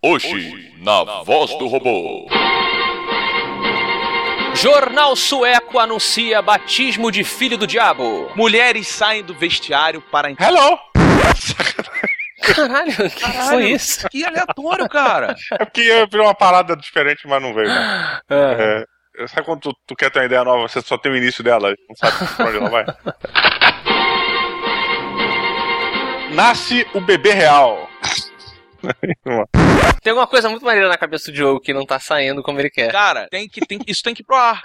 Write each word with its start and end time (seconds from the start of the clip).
Hoje, 0.00 0.72
na 0.78 1.02
voz 1.24 1.50
do 1.58 1.66
robô. 1.66 2.28
Jornal 4.54 5.16
sueco 5.16 5.76
anuncia 5.80 6.40
batismo 6.40 7.10
de 7.10 7.24
filho 7.24 7.58
do 7.58 7.66
diabo. 7.66 8.30
Mulheres 8.36 8.86
saem 8.86 9.24
do 9.24 9.34
vestiário 9.34 10.00
para. 10.00 10.30
Hello! 10.30 10.78
Caralho, 12.54 12.92
o 12.92 13.10
que 13.10 13.32
foi 13.48 13.72
isso? 13.72 14.08
Que 14.08 14.24
aleatório, 14.24 14.88
cara. 14.88 15.34
É 15.58 15.64
porque 15.64 15.82
ia 15.82 16.06
virar 16.06 16.22
uma 16.26 16.34
parada 16.34 16.76
diferente, 16.76 17.26
mas 17.26 17.42
não 17.42 17.52
veio. 17.52 17.66
Não. 17.66 18.20
É, 18.30 18.84
sabe 19.26 19.44
quando 19.44 19.62
tu, 19.62 19.72
tu 19.84 19.96
quer 19.96 20.12
ter 20.12 20.20
uma 20.20 20.26
ideia 20.26 20.44
nova, 20.44 20.68
você 20.68 20.80
só 20.80 20.96
tem 20.96 21.10
o 21.10 21.16
início 21.16 21.42
dela, 21.42 21.74
não 21.88 21.96
sabe 21.96 22.36
pra 22.36 22.46
onde 22.46 22.56
ela 22.58 22.70
vai? 22.70 22.84
Nasce 26.34 26.86
o 26.94 27.00
bebê 27.00 27.32
real. 27.32 27.88
Tem 30.02 30.10
alguma 30.10 30.26
coisa 30.26 30.48
muito 30.48 30.64
maneira 30.64 30.88
na 30.88 30.96
cabeça 30.96 31.30
do 31.30 31.34
Diogo 31.34 31.60
que 31.60 31.72
não 31.72 31.84
tá 31.84 31.98
saindo 31.98 32.42
como 32.42 32.60
ele 32.60 32.70
quer. 32.70 32.90
Cara, 32.92 33.28
tem 33.30 33.48
que, 33.48 33.60
tem, 33.60 33.78
isso 33.86 34.02
tem 34.02 34.14
que 34.14 34.22
ir 34.22 34.24
pro 34.24 34.36
ar. 34.36 34.62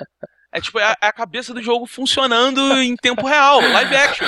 É 0.54 0.62
tipo, 0.62 0.78
é 0.80 0.84
a, 0.84 0.96
é 1.02 1.08
a 1.08 1.14
cabeça 1.14 1.54
do 1.54 1.64
jogo 1.64 1.88
funcionando 1.88 2.62
em 2.82 2.96
tempo 2.96 3.26
real, 3.26 3.60
live 3.60 3.96
action. 3.96 4.28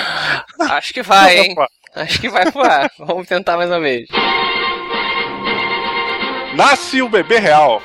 Acho 0.59 0.94
que 0.94 1.04
vai, 1.04 1.38
hein? 1.40 1.56
Acho 1.95 2.20
que 2.20 2.30
vai 2.30 2.52
pro 2.52 2.64
ar. 2.64 2.90
Vamos 2.98 3.28
tentar 3.28 3.58
mais 3.58 3.70
uma 3.70 3.80
vez. 3.80 4.08
Nasce 6.56 7.02
o 7.02 7.09
bebê 7.09 7.38
real. 7.38 7.81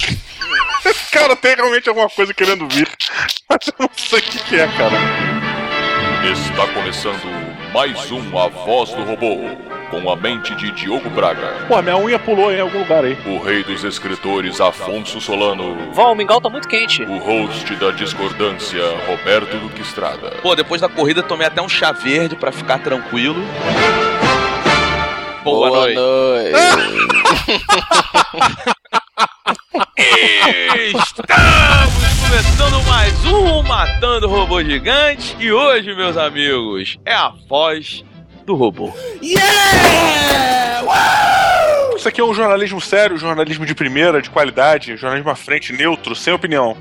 cara, 1.12 1.36
tem 1.36 1.56
realmente 1.56 1.88
alguma 1.88 2.08
coisa 2.08 2.32
querendo 2.32 2.66
vir. 2.68 2.88
Mas 3.50 3.66
eu 3.66 3.74
não 3.78 3.90
sei 3.96 4.18
o 4.18 4.22
que, 4.22 4.38
que 4.38 4.56
é, 4.56 4.66
cara. 4.68 4.96
Está 6.32 6.66
começando 6.72 7.46
mais 7.72 8.10
um 8.10 8.38
A 8.38 8.48
Voz 8.48 8.90
do 8.90 9.04
Robô, 9.04 9.36
com 9.90 10.10
a 10.10 10.16
mente 10.16 10.54
de 10.54 10.70
Diogo 10.72 11.08
Braga. 11.10 11.66
Pô, 11.68 11.80
minha 11.82 11.96
unha 11.96 12.18
pulou 12.18 12.52
em 12.52 12.60
algum 12.60 12.78
lugar 12.80 13.04
aí. 13.04 13.16
O 13.26 13.38
rei 13.38 13.62
dos 13.62 13.84
escritores 13.84 14.60
Afonso 14.60 15.20
Solano. 15.20 15.92
Val, 15.92 16.12
o 16.12 16.14
mingau 16.14 16.40
tá 16.40 16.48
muito 16.48 16.68
quente. 16.68 17.02
O 17.02 17.18
host 17.18 17.74
da 17.76 17.90
discordância, 17.90 18.82
Roberto 19.06 19.56
Duque 19.58 19.80
Estrada. 19.82 20.30
Pô, 20.42 20.54
depois 20.54 20.80
da 20.80 20.88
corrida 20.88 21.22
tomei 21.22 21.46
até 21.46 21.60
um 21.62 21.68
chá 21.68 21.92
verde 21.92 22.36
pra 22.36 22.50
ficar 22.52 22.78
tranquilo. 22.78 23.42
Boa, 25.44 25.68
Boa 25.68 25.80
noite. 25.80 25.94
noite. 25.94 26.56
Estamos 30.92 31.94
começando 32.28 32.86
mais 32.86 33.24
um 33.24 33.62
Matando 33.62 34.28
Robô 34.28 34.62
Gigante 34.62 35.36
e 35.38 35.52
hoje, 35.52 35.94
meus 35.94 36.16
amigos, 36.16 36.98
é 37.04 37.12
a 37.14 37.32
voz 37.48 38.04
do 38.46 38.54
robô. 38.54 38.92
Yeah! 39.20 40.82
Uou! 40.84 41.45
Isso 42.06 42.10
aqui 42.10 42.20
é 42.20 42.24
um 42.24 42.32
jornalismo 42.32 42.80
sério, 42.80 43.18
jornalismo 43.18 43.66
de 43.66 43.74
primeira, 43.74 44.22
de 44.22 44.30
qualidade, 44.30 44.96
jornalismo 44.96 45.28
à 45.28 45.34
frente, 45.34 45.72
neutro, 45.72 46.14
sem 46.14 46.32
opinião. 46.32 46.76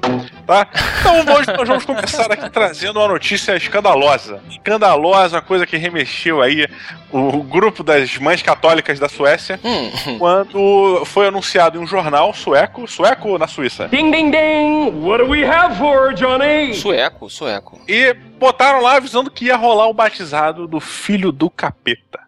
Tá? 0.46 0.68
Então 1.00 1.36
hoje 1.36 1.48
nós 1.58 1.68
vamos 1.68 1.84
começar 1.84 2.32
aqui 2.32 2.48
trazendo 2.48 3.00
uma 3.00 3.08
notícia 3.08 3.56
escandalosa. 3.56 4.40
Escandalosa, 4.52 5.38
uma 5.38 5.42
coisa 5.42 5.66
que 5.66 5.78
remexeu 5.78 6.44
aí 6.44 6.68
o 7.12 7.42
grupo 7.42 7.84
das 7.84 8.16
mães 8.20 8.44
católicas 8.44 9.00
da 9.00 9.10
Suécia 9.10 9.60
hum. 9.64 10.20
quando 10.20 11.04
foi 11.06 11.26
anunciado 11.26 11.80
em 11.80 11.82
um 11.82 11.88
jornal 11.88 12.32
sueco, 12.32 12.88
sueco 12.88 13.30
ou 13.30 13.40
na 13.40 13.48
Suíça? 13.48 13.88
Ding 13.88 14.12
ding 14.12 14.30
ding! 14.30 14.92
What 15.02 15.24
do 15.24 15.32
we 15.32 15.44
have 15.44 15.76
for 15.76 16.14
Johnny? 16.14 16.76
Sueco, 16.76 17.32
sueco. 17.32 17.82
E 17.88 18.14
botaram 18.14 18.80
lá 18.80 18.98
avisando 18.98 19.32
que 19.32 19.46
ia 19.46 19.56
rolar 19.56 19.88
o 19.88 19.94
batizado 19.94 20.68
do 20.68 20.80
filho 20.80 21.32
do 21.32 21.50
capeta. 21.50 22.20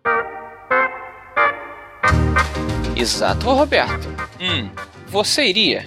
Exato. 3.00 3.50
Ô, 3.50 3.54
Roberto. 3.54 4.08
Hum. 4.40 4.70
Você 5.08 5.46
iria? 5.46 5.86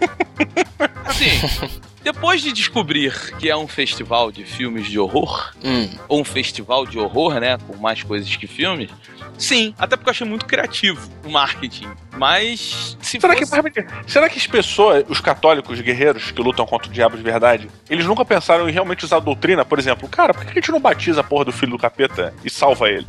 Assim, 1.04 1.80
depois 2.02 2.40
de 2.40 2.52
descobrir 2.52 3.12
que 3.38 3.48
é 3.50 3.56
um 3.56 3.68
festival 3.68 4.32
de 4.32 4.44
filmes 4.44 4.86
de 4.86 4.98
horror, 4.98 5.52
hum. 5.62 5.88
ou 6.08 6.20
um 6.20 6.24
festival 6.24 6.86
de 6.86 6.98
horror, 6.98 7.40
né, 7.40 7.58
com 7.66 7.76
mais 7.76 8.02
coisas 8.02 8.34
que 8.36 8.46
filmes, 8.46 8.90
sim, 9.38 9.74
até 9.78 9.96
porque 9.96 10.08
eu 10.08 10.12
achei 10.12 10.26
muito 10.26 10.46
criativo 10.46 11.10
o 11.24 11.30
marketing. 11.30 11.88
Mas 12.16 12.96
se 13.00 13.20
será 13.20 13.34
fosse... 13.34 13.70
que 13.70 13.86
será 14.06 14.28
que 14.28 14.38
as 14.38 14.46
pessoas, 14.46 15.04
os 15.08 15.20
católicos 15.20 15.80
guerreiros 15.80 16.30
que 16.30 16.42
lutam 16.42 16.66
contra 16.66 16.88
o 16.88 16.92
diabo 16.92 17.16
de 17.16 17.22
verdade, 17.22 17.68
eles 17.88 18.04
nunca 18.04 18.24
pensaram 18.24 18.68
em 18.68 18.72
realmente 18.72 19.04
usar 19.04 19.16
a 19.16 19.20
doutrina, 19.20 19.64
por 19.64 19.78
exemplo, 19.78 20.08
cara, 20.08 20.34
por 20.34 20.44
que 20.44 20.50
a 20.50 20.54
gente 20.54 20.70
não 20.70 20.80
batiza 20.80 21.20
a 21.20 21.24
porra 21.24 21.46
do 21.46 21.52
filho 21.52 21.72
do 21.72 21.78
capeta 21.78 22.34
e 22.44 22.50
salva 22.50 22.88
ele? 22.88 23.06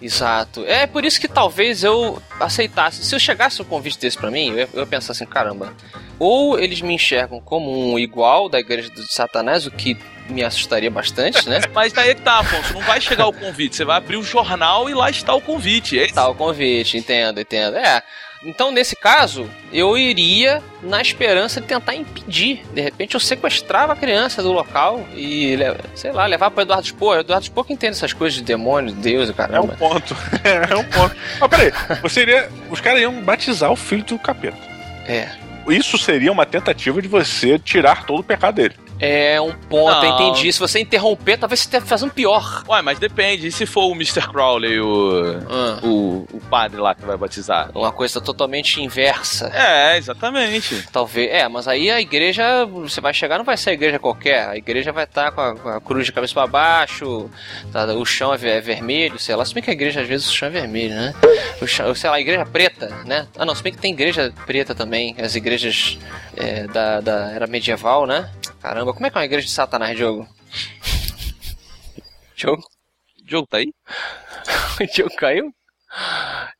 Exato. 0.00 0.64
É 0.66 0.86
por 0.86 1.04
isso 1.04 1.20
que 1.20 1.28
talvez 1.28 1.82
eu 1.82 2.22
aceitasse. 2.38 3.04
Se 3.04 3.14
eu 3.14 3.18
chegasse 3.18 3.60
um 3.62 3.64
convite 3.64 3.98
desse 3.98 4.18
para 4.18 4.30
mim, 4.30 4.50
eu 4.50 4.56
ia, 4.56 4.68
eu 4.74 4.80
ia 4.80 4.86
pensar 4.86 5.12
assim, 5.12 5.26
caramba, 5.26 5.72
ou 6.18 6.58
eles 6.58 6.80
me 6.80 6.94
enxergam 6.94 7.40
como 7.40 7.92
um 7.92 7.98
igual 7.98 8.48
da 8.48 8.58
igreja 8.58 8.90
de 8.90 9.12
Satanás, 9.12 9.66
o 9.66 9.70
que 9.70 9.96
me 10.28 10.42
assustaria 10.42 10.90
bastante, 10.90 11.48
né? 11.48 11.60
Mas 11.72 11.92
daí 11.92 12.14
que 12.14 12.22
tá, 12.22 12.38
Afonso, 12.38 12.74
não 12.74 12.80
vai 12.82 13.00
chegar 13.00 13.26
o 13.26 13.32
convite, 13.32 13.76
você 13.76 13.84
vai 13.84 13.96
abrir 13.96 14.16
o 14.16 14.22
jornal 14.22 14.88
e 14.88 14.94
lá 14.94 15.10
está 15.10 15.34
o 15.34 15.40
convite. 15.40 15.98
É 15.98 16.04
está 16.04 16.28
o 16.28 16.34
convite, 16.34 16.96
entendo, 16.98 17.40
entendo. 17.40 17.76
É. 17.76 18.02
Então, 18.44 18.70
nesse 18.70 18.94
caso, 18.94 19.50
eu 19.72 19.96
iria 19.96 20.62
na 20.82 21.00
esperança 21.00 21.60
de 21.60 21.66
tentar 21.66 21.94
impedir. 21.94 22.62
De 22.72 22.80
repente, 22.80 23.14
eu 23.14 23.20
sequestrava 23.20 23.94
a 23.94 23.96
criança 23.96 24.42
do 24.42 24.52
local 24.52 25.04
e, 25.14 25.56
sei 25.94 26.12
lá, 26.12 26.26
levar 26.26 26.50
para 26.50 26.62
Eduardo 26.62 26.86
Spohr. 26.86 27.18
Eduardo 27.18 27.46
Spohr 27.46 27.66
que 27.66 27.72
entende 27.72 27.96
essas 27.96 28.12
coisas 28.12 28.36
de 28.38 28.44
demônio, 28.44 28.94
de 28.94 29.00
Deus 29.00 29.30
e 29.30 29.32
caramba. 29.32 29.72
É 29.80 29.84
um 29.84 29.88
ponto. 29.88 30.16
é 30.44 30.76
um 30.76 30.84
ponto. 30.84 31.16
Mas 31.40 31.50
peraí, 31.50 31.72
você 32.02 32.22
iria, 32.22 32.48
os 32.70 32.80
caras 32.80 33.00
iam 33.00 33.20
batizar 33.22 33.72
o 33.72 33.76
filho 33.76 34.04
do 34.04 34.18
capeta. 34.18 34.58
É. 35.08 35.28
Isso 35.68 35.98
seria 35.98 36.30
uma 36.30 36.46
tentativa 36.46 37.00
de 37.02 37.08
você 37.08 37.58
tirar 37.58 38.06
todo 38.06 38.20
o 38.20 38.24
pecado 38.24 38.56
dele. 38.56 38.74
É 38.98 39.40
um 39.40 39.52
ponto, 39.52 40.02
não. 40.02 40.14
entendi. 40.14 40.52
Se 40.52 40.58
você 40.58 40.80
interromper, 40.80 41.36
talvez 41.38 41.60
você 41.60 41.66
esteja 41.66 41.84
fazendo 41.84 42.12
pior. 42.12 42.64
Ué, 42.68 42.82
mas 42.82 42.98
depende. 42.98 43.46
E 43.48 43.52
se 43.52 43.66
for 43.66 43.86
o 43.86 43.92
Mr. 43.92 44.28
Crowley, 44.28 44.80
o, 44.80 45.40
ah. 45.48 45.80
o, 45.82 46.26
o 46.32 46.40
padre 46.48 46.80
lá 46.80 46.94
que 46.94 47.04
vai 47.04 47.16
batizar? 47.16 47.70
Uma 47.74 47.92
coisa 47.92 48.20
totalmente 48.20 48.80
inversa. 48.80 49.50
É, 49.54 49.96
exatamente. 49.96 50.86
Talvez. 50.90 51.30
É, 51.30 51.48
mas 51.48 51.68
aí 51.68 51.90
a 51.90 52.00
igreja, 52.00 52.64
você 52.64 53.00
vai 53.00 53.12
chegar, 53.12 53.38
não 53.38 53.44
vai 53.44 53.56
ser 53.56 53.70
a 53.70 53.72
igreja 53.74 53.98
qualquer. 53.98 54.48
A 54.48 54.56
igreja 54.56 54.92
vai 54.92 55.04
estar 55.04 55.30
com 55.32 55.40
a, 55.40 55.54
com 55.56 55.68
a 55.68 55.80
cruz 55.80 56.06
de 56.06 56.12
cabeça 56.12 56.34
para 56.34 56.46
baixo, 56.46 57.30
tá, 57.72 57.84
o 57.94 58.04
chão 58.04 58.32
é, 58.34 58.38
é, 58.48 58.60
vermelho, 58.60 59.18
sei 59.18 59.36
lá. 59.36 59.44
Se 59.44 59.52
bem 59.52 59.62
que 59.62 59.70
a 59.70 59.72
igreja 59.72 60.00
às 60.00 60.08
vezes 60.08 60.28
o 60.28 60.32
chão 60.32 60.48
é 60.48 60.52
vermelho, 60.52 60.94
né? 60.94 61.14
O 61.60 61.66
chão, 61.66 61.94
sei 61.94 62.08
lá, 62.08 62.16
a 62.16 62.20
igreja 62.20 62.46
preta, 62.46 62.88
né? 63.04 63.26
Ah, 63.36 63.44
não, 63.44 63.54
se 63.54 63.62
bem 63.62 63.72
que 63.72 63.78
tem 63.78 63.92
igreja 63.92 64.32
preta 64.46 64.74
também. 64.74 65.14
As 65.18 65.34
igrejas 65.34 65.98
é, 66.36 66.66
da, 66.66 67.00
da 67.00 67.32
era 67.32 67.46
medieval, 67.46 68.06
né? 68.06 68.30
Caramba, 68.60 68.92
como 68.92 69.06
é 69.06 69.10
que 69.10 69.16
é 69.16 69.20
uma 69.20 69.24
igreja 69.24 69.46
de 69.46 69.52
Satanás, 69.52 69.96
Diogo? 69.96 70.28
Diogo? 72.36 72.62
Diogo 73.24 73.46
tá 73.46 73.58
aí? 73.58 73.72
o 74.80 74.86
Diogo 74.86 75.16
caiu? 75.16 75.52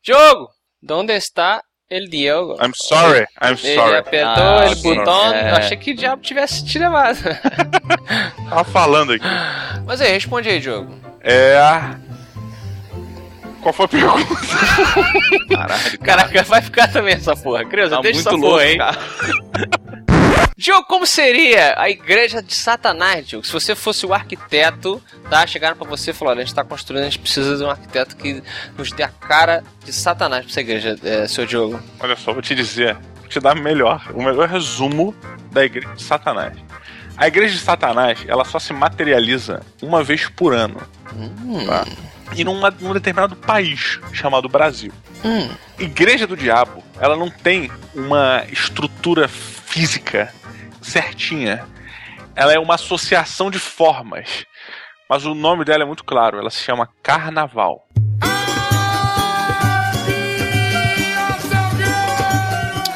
Diogo! 0.03 0.49
Onde 0.89 1.13
está 1.13 1.61
el 1.89 2.09
Diogo? 2.09 2.57
I'm 2.61 2.73
sorry, 2.73 3.25
I'm 3.41 3.57
ele 3.63 3.75
sorry. 3.75 3.97
apertou 3.97 4.57
ah, 4.59 4.65
ele 4.65 4.75
botão, 4.75 5.33
é. 5.33 5.51
achei 5.51 5.77
que 5.77 5.91
o 5.91 5.95
diabo 5.95 6.21
tivesse 6.21 6.65
te 6.65 6.79
levado. 6.79 7.17
Tava 8.49 8.63
falando 8.63 9.13
aqui. 9.13 9.25
Mas 9.85 10.01
aí, 10.01 10.11
responde 10.11 10.49
aí, 10.49 10.59
Diogo. 10.59 10.93
É. 11.21 11.55
Qual 13.61 13.73
foi 13.73 13.85
a 13.85 13.89
pergunta? 13.89 14.35
Caralho, 15.49 15.99
Caraca, 15.99 16.43
vai 16.43 16.61
ficar 16.61 16.91
também 16.91 17.15
essa 17.15 17.35
porra. 17.35 17.65
Criança, 17.65 17.95
tá 17.95 18.01
deixa 18.01 18.19
essa 18.19 18.31
louco, 18.31 18.47
porra, 18.47 18.65
hein? 18.65 18.77
Diogo, 20.57 20.85
como 20.87 21.05
seria 21.05 21.79
a 21.79 21.89
igreja 21.89 22.41
de 22.41 22.53
Satanás, 22.53 23.27
Diogo? 23.27 23.45
Se 23.45 23.53
você 23.53 23.75
fosse 23.75 24.05
o 24.05 24.13
arquiteto, 24.13 25.01
tá? 25.29 25.45
Chegaram 25.45 25.77
para 25.77 25.87
você 25.87 26.11
e 26.11 26.13
falaram: 26.13 26.41
a 26.41 26.43
gente 26.43 26.55
tá 26.55 26.63
construindo, 26.63 27.01
a 27.01 27.05
gente 27.05 27.19
precisa 27.19 27.55
de 27.55 27.63
um 27.63 27.69
arquiteto 27.69 28.15
que 28.17 28.41
nos 28.77 28.91
dê 28.91 29.03
a 29.03 29.09
cara 29.09 29.63
de 29.85 29.93
Satanás 29.93 30.45
pra 30.45 30.51
essa 30.51 30.61
igreja, 30.61 30.95
é, 31.03 31.27
seu 31.27 31.45
Diogo. 31.45 31.79
Olha 31.99 32.15
só, 32.15 32.33
vou 32.33 32.41
te 32.41 32.55
dizer, 32.55 32.95
vou 33.19 33.27
te 33.27 33.39
dar 33.39 33.55
melhor, 33.55 34.01
o 34.13 34.23
melhor 34.23 34.47
resumo 34.47 35.15
da 35.51 35.63
igreja 35.63 35.93
de 35.93 36.03
Satanás. 36.03 36.57
A 37.15 37.27
igreja 37.27 37.55
de 37.55 37.61
Satanás, 37.61 38.19
ela 38.27 38.45
só 38.45 38.59
se 38.59 38.73
materializa 38.73 39.61
uma 39.81 40.03
vez 40.03 40.29
por 40.29 40.53
ano. 40.53 40.79
Hum. 41.15 41.65
Tá? 41.65 41.85
E 42.35 42.43
numa, 42.43 42.69
num 42.71 42.93
determinado 42.93 43.35
país 43.35 43.99
chamado 44.13 44.49
Brasil. 44.49 44.91
Hum. 45.23 45.49
Igreja 45.79 46.27
do 46.27 46.37
Diabo, 46.37 46.83
ela 46.99 47.15
não 47.15 47.29
tem 47.29 47.71
uma 47.95 48.43
estrutura 48.51 49.27
física 49.27 50.33
certinha. 50.81 51.65
Ela 52.35 52.53
é 52.53 52.59
uma 52.59 52.75
associação 52.75 53.49
de 53.49 53.59
formas. 53.59 54.45
Mas 55.09 55.25
o 55.25 55.33
nome 55.33 55.63
dela 55.63 55.83
é 55.83 55.85
muito 55.85 56.03
claro, 56.03 56.37
ela 56.37 56.49
se 56.49 56.61
chama 56.61 56.89
Carnaval. 57.01 57.87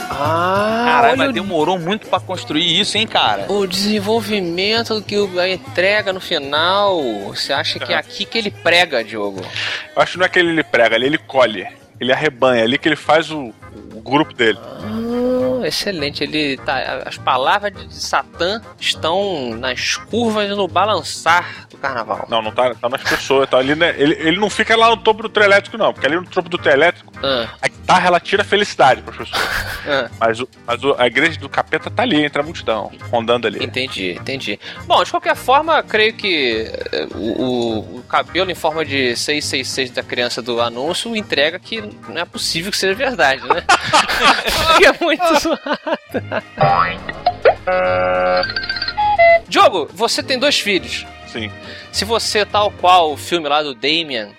Ah, 0.10 0.81
Caralho, 0.92 1.18
mas 1.18 1.34
demorou 1.34 1.80
muito 1.80 2.08
para 2.08 2.20
construir 2.20 2.80
isso, 2.80 2.98
hein, 2.98 3.08
cara? 3.08 3.52
O 3.52 3.66
desenvolvimento 3.66 5.02
que 5.02 5.16
a 5.40 5.50
entrega 5.50 6.12
no 6.14 6.20
final. 6.20 7.02
Você 7.30 7.54
acha 7.54 7.80
que 7.80 7.94
é 7.94 7.98
aqui 7.98 8.26
que 8.26 8.38
ele 8.38 8.52
prega, 8.52 9.04
Diogo? 9.04 9.42
Eu 9.96 10.02
acho 10.02 10.14
que 10.14 10.18
não 10.18 10.26
é 10.26 10.30
que 10.30 10.40
ele 10.40 10.64
prega, 10.64 10.96
ele, 10.96 11.06
ele 11.06 11.18
colhe. 11.18 11.68
Ele 12.00 12.12
arrebanha, 12.12 12.62
é 12.62 12.64
ali 12.64 12.80
que 12.80 12.88
ele 12.88 12.96
faz 12.96 13.30
o, 13.30 13.54
o 13.94 14.02
grupo 14.02 14.34
dele. 14.34 14.58
Ah, 14.64 15.11
excelente. 15.66 16.24
Ele 16.24 16.58
tá. 16.58 17.04
As 17.06 17.18
palavras 17.18 17.74
de 17.74 17.94
Satã 17.96 18.62
estão 18.80 19.56
nas 19.56 19.96
curvas 19.96 20.50
no 20.50 20.68
balançar 20.68 21.68
do 21.69 21.78
carnaval. 21.78 22.25
Não, 22.30 22.42
não 22.42 22.52
tá, 22.52 22.74
tá 22.75 22.90
nas 22.90 23.02
pessoas. 23.04 23.50
Tá 23.50 23.58
ali, 23.58 23.75
né? 23.75 23.94
ele, 23.98 24.13
ele 24.19 24.38
não 24.40 24.50
fica 24.50 24.75
lá 24.75 24.90
no 24.90 24.98
topo 24.98 25.24
do 25.24 25.30
trio 25.30 25.46
elétrico, 25.46 25.78
não. 25.78 25.94
Porque 25.94 26.06
ali 26.08 26.16
no 26.16 26.25
topo 26.25 26.50
do 26.50 26.58
trio 26.58 26.74
elétrico, 26.74 27.12
Ah, 27.24 27.48
a 27.62 27.68
guitarra 27.68 28.08
ela 28.08 28.19
tira 28.19 28.44
felicidade 28.44 29.02
pras 29.02 29.18
pessoas. 29.18 29.42
ah. 29.88 30.10
Mas, 30.19 30.40
o, 30.40 30.48
mas 30.66 30.84
o- 30.84 30.96
a 30.98 31.08
igreja 31.08 31.40
do 31.40 31.50
capeta 31.50 31.90
tá 31.90 32.04
ali, 32.04 32.24
entre 32.24 32.42
a 32.42 32.44
multidão, 32.44 32.92
rondando 33.10 33.48
ali. 33.48 33.64
Entendi, 33.64 34.12
entendi. 34.12 34.60
Bom, 34.86 35.04
de 35.04 35.12
qualquer 35.12 35.36
forma, 35.36 35.81
creio 35.84 36.14
que 36.14 36.72
eh, 36.92 37.07
o, 37.16 37.98
o- 37.98 38.04
cabelo 38.07 38.52
em 38.52 38.56
forma 38.56 38.84
de 38.86 39.16
666 39.16 39.92
da 39.92 40.04
criança 40.04 40.42
do 40.42 40.62
anúncio 40.62 41.16
entrega 41.16 41.57
que 41.60 41.81
não 42.10 42.22
é 42.22 42.25
possível 42.25 42.72
que 42.72 42.78
seja 42.78 42.94
verdade, 42.94 43.42
né? 43.48 43.64
É 44.86 45.04
muito. 45.04 45.50
Diogo, 49.48 49.89
você 49.94 50.24
tem 50.24 50.39
dois 50.39 50.59
filhos. 50.59 51.06
Sim. 51.27 51.51
Se 51.92 52.06
você, 52.06 52.45
tal 52.45 52.71
qual 52.71 53.12
o 53.12 53.18
filme 53.18 53.48
lá 53.48 53.63
do 53.63 53.74
Damien, 53.74 54.30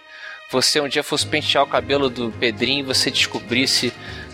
você 0.50 0.80
um 0.80 0.88
dia 0.88 1.02
fosse 1.02 1.26
pentear 1.26 1.64
o 1.64 1.66
cabelo 1.66 2.10
do 2.10 2.30
Pedrinho 2.32 2.80
e 2.80 2.82
você 2.82 3.10
descobrisse 3.10 3.92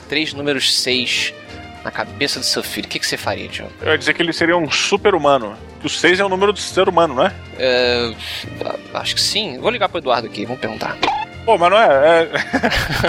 três 0.09 0.33
números 0.33 0.75
6 0.81 1.35
na 1.85 1.91
cabeça 1.91 2.41
do 2.41 2.45
seu 2.45 2.63
filho, 2.63 2.87
o 2.87 2.91
que, 2.91 2.99
que 2.99 3.07
você 3.07 3.17
faria, 3.17 3.49
Diogo? 3.49 3.73
Eu 3.81 3.93
ia 3.93 3.99
dizer 3.99 4.15
que 4.15 4.23
ele 4.23 4.33
seria 4.33 4.57
um 4.57 4.71
super-humano. 4.71 5.57
Que 5.81 5.87
o 5.87 5.91
6 5.91 6.19
é 6.19 6.25
o 6.25 6.29
número 6.29 6.53
do 6.53 6.59
ser 6.59 6.89
humano, 6.89 7.15
não 7.15 7.27
é? 7.27 7.33
É, 7.57 8.13
acho 8.95 9.15
que 9.15 9.21
sim. 9.21 9.59
Vou 9.59 9.71
ligar 9.71 9.89
pro 9.89 9.99
Eduardo 9.99 10.27
aqui, 10.27 10.45
vamos 10.45 10.61
perguntar. 10.61 10.97
Pô, 11.49 11.57
mas 11.57 11.71
não 11.71 11.79
é. 11.79 12.25
é... 12.25 12.31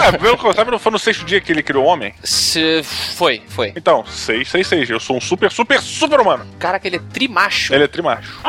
ah, 0.00 0.18
pelo 0.18 0.38
que 0.38 0.46
eu 0.46 0.54
sabe, 0.54 0.70
não 0.70 0.78
foi 0.78 0.90
no 0.92 0.98
sexto 0.98 1.26
dia 1.26 1.42
que 1.42 1.52
ele 1.52 1.62
criou 1.62 1.84
o 1.84 1.86
homem? 1.86 2.14
Se 2.24 2.82
foi, 2.82 3.42
foi. 3.46 3.74
Então, 3.76 4.02
666. 4.06 4.88
Eu 4.88 4.98
sou 4.98 5.18
um 5.18 5.20
super, 5.20 5.52
super, 5.52 5.78
super-humano. 5.78 6.46
Caraca, 6.58 6.88
ele 6.88 6.96
é 6.96 7.00
trimacho. 7.12 7.74
Ele 7.74 7.84
é 7.84 7.86
trimacho. 7.86 8.40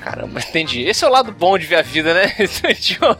Caramba, 0.00 0.40
entendi. 0.40 0.82
Esse 0.82 1.04
é 1.04 1.06
o 1.06 1.10
lado 1.12 1.30
bom 1.30 1.56
de 1.56 1.66
ver 1.66 1.76
a 1.76 1.82
vida, 1.82 2.12
né? 2.12 2.34
Diogo? 2.74 3.16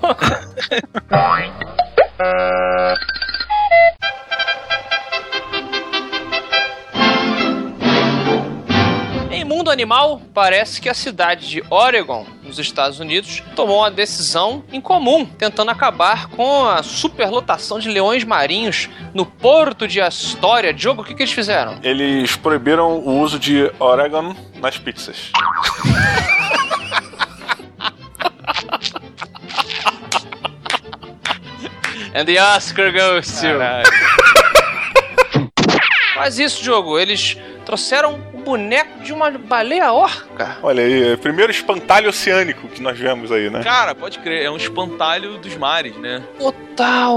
Em 9.31 9.45
mundo 9.45 9.71
animal, 9.71 10.21
parece 10.35 10.81
que 10.81 10.89
a 10.89 10.95
cidade 10.95 11.49
de 11.49 11.63
Oregon, 11.71 12.27
nos 12.53 12.67
Estados 12.67 13.01
Unidos, 13.01 13.43
tomou 13.57 13.79
uma 13.79 13.91
decisão 13.91 14.63
incomum, 14.71 15.25
tentando 15.25 15.71
acabar 15.71 16.27
com 16.29 16.67
a 16.67 16.83
superlotação 16.83 17.79
de 17.79 17.89
leões 17.89 18.25
marinhos 18.25 18.91
no 19.15 19.25
porto 19.25 19.89
de 19.89 20.01
Astoria. 20.01 20.75
Diogo, 20.75 21.01
o 21.01 21.05
que, 21.05 21.15
que 21.15 21.23
eles 21.23 21.33
fizeram? 21.33 21.79
Eles 21.83 22.37
proibiram 22.37 22.99
o 22.99 23.21
uso 23.21 23.39
de 23.39 23.73
Oregon 23.79 24.37
nas 24.61 24.77
pizzas. 24.79 25.33
And 32.15 32.27
the 32.27 32.39
Oscar 32.39 32.93
goes 32.93 33.41
to... 33.41 33.47
Faz 36.15 36.39
isso, 36.39 36.63
Diogo. 36.63 36.99
Eles 36.99 37.39
trouxeram 37.65 38.21
boneco 38.43 39.01
de 39.03 39.13
uma 39.13 39.31
baleia 39.31 39.93
orca. 39.93 40.59
Olha 40.63 40.83
aí, 40.83 41.11
é 41.11 41.15
o 41.15 41.19
primeiro 41.19 41.51
espantalho 41.51 42.09
oceânico 42.09 42.69
que 42.69 42.83
nós 42.83 42.99
vemos 42.99 43.31
aí, 43.33 43.49
né? 43.51 43.63
Cara, 43.63 43.95
pode 43.95 44.19
crer, 44.19 44.45
é 44.45 44.51
um 44.51 44.57
espantalho 44.57 45.39
dos 45.39 45.57
mares, 45.57 45.97
né? 45.97 46.23
Total, 46.39 46.72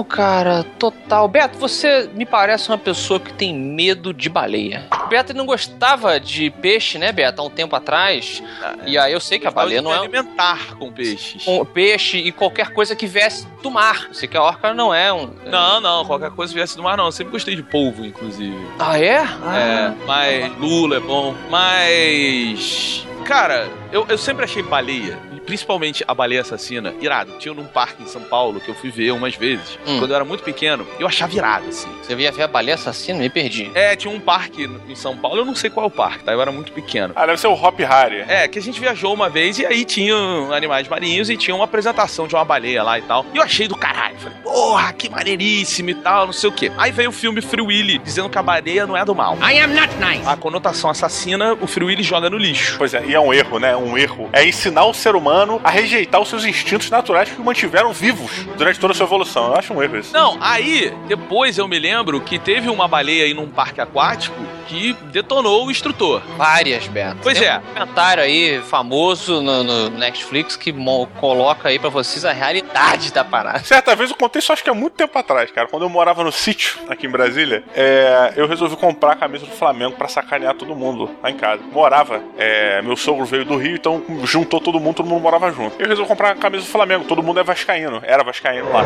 cara, 0.07 0.63
total. 0.77 1.27
Beto, 1.27 1.57
você 1.57 2.09
me 2.13 2.25
parece 2.25 2.69
uma 2.69 2.77
pessoa 2.77 3.19
que 3.19 3.33
tem 3.33 3.53
medo 3.53 4.13
de 4.13 4.29
baleia. 4.29 4.85
Beto 5.09 5.33
não 5.33 5.45
gostava 5.45 6.19
de 6.19 6.49
peixe, 6.49 6.97
né, 6.97 7.11
Beto, 7.11 7.41
há 7.41 7.45
um 7.45 7.49
tempo 7.49 7.75
atrás. 7.75 8.41
E 8.85 8.97
aí 8.97 9.13
eu 9.13 9.19
sei 9.19 9.39
que 9.39 9.47
a 9.47 9.51
baleia 9.51 9.81
não 9.81 9.93
é 9.93 9.97
alimentar 9.97 10.75
com 10.77 10.91
peixes. 10.91 11.47
um 11.47 11.63
peixe 11.65 12.17
e 12.17 12.31
qualquer 12.31 12.69
coisa 12.71 12.95
que 12.95 13.05
viesse 13.07 13.47
do 13.63 13.71
mar. 13.71 14.07
Sei 14.11 14.27
que 14.27 14.37
a 14.37 14.43
orca 14.43 14.73
não 14.73 14.93
é 14.93 15.11
um. 15.13 15.29
Não, 15.45 15.79
não, 15.81 16.05
qualquer 16.05 16.31
coisa 16.31 16.53
viesse 16.53 16.75
do 16.75 16.83
mar, 16.83 16.97
não. 16.97 17.05
Eu 17.05 17.11
sempre 17.11 17.31
gostei 17.31 17.55
de 17.55 17.63
polvo, 17.63 18.05
inclusive. 18.05 18.55
Ah, 18.79 18.99
é? 18.99 19.05
É, 19.15 19.25
Ah. 19.25 19.93
mas 20.05 20.57
Lula 20.59 20.97
é 20.97 20.99
bom. 20.99 21.33
Mas. 21.49 23.05
Cara, 23.25 23.67
eu, 23.91 24.05
eu 24.07 24.17
sempre 24.17 24.43
achei 24.45 24.61
baleia, 24.61 25.17
principalmente 25.45 26.03
a 26.07 26.13
baleia 26.13 26.41
assassina, 26.41 26.93
irado. 27.01 27.33
Tinha 27.39 27.53
num 27.53 27.65
parque 27.65 28.03
em 28.03 28.07
São 28.07 28.21
Paulo 28.21 28.59
que 28.59 28.69
eu 28.69 28.75
fui 28.75 28.89
ver 28.91 29.11
umas 29.11 29.35
vezes, 29.35 29.77
Hum. 29.85 29.99
quando 29.99 30.11
eu 30.11 30.15
era 30.15 30.25
muito 30.25 30.43
pequeno. 30.43 30.85
Eu 30.99 31.07
achava 31.07 31.33
irado, 31.35 31.67
assim. 31.69 31.87
Você 32.01 32.13
ia 32.15 32.31
ver 32.31 32.43
a 32.43 32.47
baleia 32.47 32.75
assassina? 32.75 33.19
Me 33.19 33.29
perdi. 33.29 33.69
É, 33.73 33.95
tinha 33.95 34.13
um 34.13 34.19
parque 34.19 34.69
em 34.87 34.95
São 34.95 35.15
Paulo, 35.17 35.39
eu 35.41 35.45
não 35.45 35.55
sei 35.55 35.69
qual 35.69 35.85
é 35.85 35.87
o 35.87 35.91
parque, 35.91 36.23
tá? 36.23 36.31
Eu 36.31 36.41
era 36.41 36.51
muito 36.51 36.71
pequeno. 36.71 37.13
Ah, 37.15 37.25
deve 37.25 37.39
ser 37.39 37.47
o 37.47 37.53
Hop 37.53 37.79
Harry. 37.79 38.23
É, 38.27 38.47
que 38.47 38.57
a 38.59 38.61
gente 38.61 38.79
viajou 38.79 39.13
uma 39.13 39.29
vez 39.29 39.59
e 39.59 39.65
aí 39.65 39.85
tinha 39.85 40.15
animais 40.51 40.87
marinhos 40.87 41.29
e 41.29 41.37
tinha 41.37 41.55
uma 41.55 41.65
apresentação 41.65 42.27
de 42.27 42.35
uma 42.35 42.43
baleia 42.45 42.83
lá 42.83 42.97
e 42.97 43.01
tal. 43.01 43.25
E 43.33 43.37
eu 43.37 43.43
achei 43.43 43.67
do 43.67 43.75
caralho. 43.75 44.15
Falei, 44.17 44.37
porra, 44.43 44.93
que 44.93 45.09
maneiríssimo 45.09 45.89
e 45.89 45.95
tal, 45.95 46.25
não 46.27 46.33
sei 46.33 46.49
o 46.49 46.53
quê. 46.53 46.71
Aí 46.77 46.91
veio 46.91 47.09
o 47.09 47.13
filme 47.13 47.41
Free 47.41 47.61
Willy, 47.61 47.97
dizendo 47.99 48.29
que 48.29 48.37
a 48.37 48.43
baleia 48.43 48.85
não 48.87 48.95
é 48.97 49.03
do 49.05 49.13
mal. 49.15 49.37
I 49.41 49.59
am 49.59 49.73
not 49.73 49.93
nice. 49.95 50.27
A 50.27 50.35
conotação 50.35 50.89
assassina, 50.89 51.53
o 51.53 51.67
Free 51.67 51.85
Willy 51.85 52.03
joga 52.03 52.29
no 52.29 52.37
lixo. 52.37 52.75
Pois 52.77 52.93
é, 52.93 53.03
e 53.05 53.13
é 53.13 53.19
um 53.19 53.33
erro, 53.33 53.59
né? 53.59 53.75
Um 53.75 53.97
erro. 53.97 54.29
É 54.33 54.45
ensinar 54.47 54.85
o 54.85 54.93
ser 54.93 55.15
humano 55.15 55.34
a 55.63 55.69
rejeitar 55.69 56.21
os 56.21 56.29
seus 56.29 56.45
instintos 56.45 56.89
naturais 56.89 57.29
que 57.29 57.39
o 57.39 57.43
mantiveram 57.43 57.91
vivos 57.91 58.31
durante 58.57 58.79
toda 58.79 58.93
a 58.93 58.95
sua 58.95 59.05
evolução. 59.05 59.47
Eu 59.47 59.55
acho 59.55 59.73
um 59.73 59.81
erro 59.81 59.97
isso. 59.97 60.13
Não, 60.13 60.37
aí, 60.41 60.93
depois 61.07 61.57
eu 61.57 61.67
me 61.67 61.79
lembro 61.79 62.21
que 62.21 62.39
teve 62.39 62.69
uma 62.69 62.87
baleia 62.87 63.25
aí 63.25 63.33
num 63.33 63.49
parque 63.49 63.81
aquático 63.81 64.35
que 64.67 64.93
detonou 65.11 65.67
o 65.67 65.71
instrutor. 65.71 66.21
Várias, 66.37 66.87
Beto. 66.87 67.17
Pois 67.21 67.37
Tem 67.37 67.47
é. 67.47 67.57
um 67.57 67.61
comentário 67.61 68.23
aí 68.23 68.61
famoso 68.61 69.41
no, 69.41 69.63
no 69.63 69.89
Netflix 69.91 70.55
que 70.55 70.73
coloca 71.19 71.69
aí 71.69 71.79
pra 71.79 71.89
vocês 71.89 72.25
a 72.25 72.31
realidade 72.31 73.11
da 73.13 73.23
parada. 73.23 73.59
Certa 73.59 73.95
vez 73.95 74.09
eu 74.09 74.15
contei 74.15 74.39
isso 74.39 74.51
acho 74.51 74.63
que 74.63 74.69
há 74.69 74.73
muito 74.73 74.93
tempo 74.93 75.17
atrás, 75.17 75.51
cara. 75.51 75.67
Quando 75.67 75.83
eu 75.83 75.89
morava 75.89 76.23
no 76.23 76.31
sítio, 76.31 76.79
aqui 76.89 77.07
em 77.07 77.09
Brasília, 77.09 77.63
é, 77.73 78.33
eu 78.35 78.47
resolvi 78.47 78.75
comprar 78.75 79.13
a 79.13 79.15
camisa 79.15 79.45
do 79.45 79.51
Flamengo 79.51 79.95
pra 79.95 80.07
sacanear 80.07 80.55
todo 80.55 80.75
mundo 80.75 81.09
lá 81.21 81.29
em 81.29 81.37
casa. 81.37 81.61
Morava, 81.71 82.21
é, 82.37 82.81
meu 82.81 82.95
sogro 82.95 83.25
veio 83.25 83.45
do 83.45 83.57
Rio, 83.57 83.75
então 83.75 84.03
juntou 84.23 84.59
todo 84.59 84.79
mundo, 84.79 84.95
todo 84.95 85.09
mundo 85.09 85.21
morava 85.25 85.51
junto. 85.51 85.81
Eu 85.81 85.87
resolvi 85.87 86.07
comprar 86.07 86.31
a 86.31 86.35
camisa 86.35 86.63
do 86.63 86.69
Flamengo, 86.69 87.05
todo 87.05 87.23
mundo 87.23 87.39
é 87.39 87.43
vascaíno, 87.43 87.99
era 88.03 88.23
vascaíno 88.23 88.71
lá. 88.71 88.83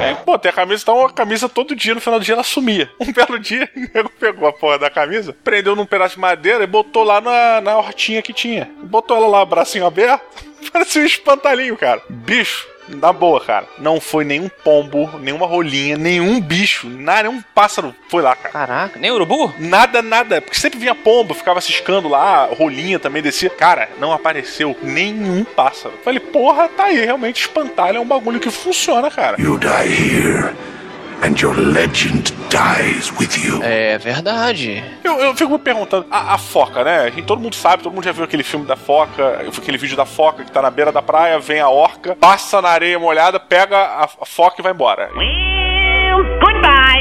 É, 0.00 0.14
botei 0.24 0.50
a 0.50 0.54
camisa, 0.54 0.82
então 0.82 1.04
a 1.04 1.12
camisa 1.12 1.46
todo 1.46 1.76
dia, 1.76 1.94
no 1.94 2.00
final 2.00 2.18
do 2.18 2.24
dia 2.24 2.34
ela 2.34 2.42
sumia. 2.42 2.90
Um 2.98 3.12
belo 3.12 3.38
dia, 3.38 3.68
o 3.76 3.80
nego 3.80 4.08
pegou 4.18 4.48
a 4.48 4.52
porra 4.52 4.78
da 4.78 4.88
camisa, 4.88 5.36
prendeu 5.44 5.76
num 5.76 5.84
pedaço 5.84 6.14
de 6.14 6.20
madeira 6.20 6.64
e 6.64 6.66
botou 6.66 7.04
lá 7.04 7.20
na, 7.20 7.60
na 7.60 7.76
hortinha 7.76 8.22
que 8.22 8.32
tinha. 8.32 8.70
Botou 8.82 9.18
ela 9.18 9.26
lá, 9.26 9.44
bracinho 9.44 9.84
aberto, 9.84 10.22
parecia 10.72 11.02
um 11.02 11.06
espantalhinho, 11.06 11.76
cara. 11.76 12.00
Bicho, 12.08 12.66
na 12.96 13.12
boa, 13.12 13.40
cara. 13.40 13.66
Não 13.78 14.00
foi 14.00 14.24
nenhum 14.24 14.48
pombo, 14.48 15.18
nenhuma 15.18 15.46
rolinha, 15.46 15.96
nenhum 15.96 16.40
bicho, 16.40 16.88
nada, 16.88 17.28
nenhum 17.28 17.42
pássaro 17.54 17.94
foi 18.08 18.22
lá, 18.22 18.34
cara. 18.36 18.52
Caraca, 18.52 18.98
nem 18.98 19.10
urubu? 19.10 19.52
Nada, 19.58 20.02
nada. 20.02 20.40
Porque 20.40 20.58
sempre 20.58 20.78
vinha 20.78 20.94
pombo, 20.94 21.34
ficava 21.34 21.60
ciscando 21.60 22.08
lá, 22.08 22.46
rolinha 22.46 22.98
também 22.98 23.22
descia. 23.22 23.50
Cara, 23.50 23.88
não 23.98 24.12
apareceu 24.12 24.76
nenhum 24.82 25.44
pássaro. 25.44 25.94
Falei, 26.04 26.20
porra, 26.20 26.68
tá 26.68 26.84
aí, 26.84 27.04
realmente 27.04 27.40
espantalho 27.40 27.98
é 27.98 28.00
um 28.00 28.06
bagulho 28.06 28.40
que 28.40 28.50
funciona, 28.50 29.10
cara. 29.10 29.40
You 29.40 29.58
die 29.58 29.68
here, 29.68 30.54
and 31.22 31.38
your 31.40 31.54
legend 31.56 32.32
dies 32.50 33.10
with 33.18 33.36
you. 33.44 33.62
É 33.62 33.98
verdade. 33.98 34.82
Eu, 35.04 35.18
eu 35.18 35.34
fico 35.36 35.52
me 35.52 35.58
perguntando, 35.58 36.06
a, 36.10 36.34
a 36.34 36.38
foca, 36.38 36.82
né? 36.84 37.00
A 37.00 37.10
gente- 37.10 37.22
todo 37.26 37.40
mundo 37.40 37.54
sabe, 37.54 37.82
todo 37.82 37.92
mundo 37.92 38.04
já 38.04 38.12
viu 38.12 38.24
aquele 38.24 38.42
filme 38.42 38.66
da 38.66 38.76
foca, 38.76 39.40
aquele 39.58 39.78
vídeo 39.78 39.96
da 39.96 40.06
foca 40.06 40.44
que 40.44 40.50
tá 40.50 40.62
na 40.62 40.70
beira 40.70 40.90
da 40.92 41.02
praia, 41.02 41.38
vem 41.38 41.60
a 41.60 41.68
orca, 41.68 42.16
passa 42.16 42.60
na 42.62 42.68
areia 42.70 42.98
molhada, 42.98 43.38
pega 43.38 43.76
a, 43.76 44.04
a 44.04 44.26
foca 44.26 44.56
e 44.58 44.62
vai 44.62 44.72
embora. 44.72 45.10
Well, 45.14 46.24
goodbye. 46.40 47.00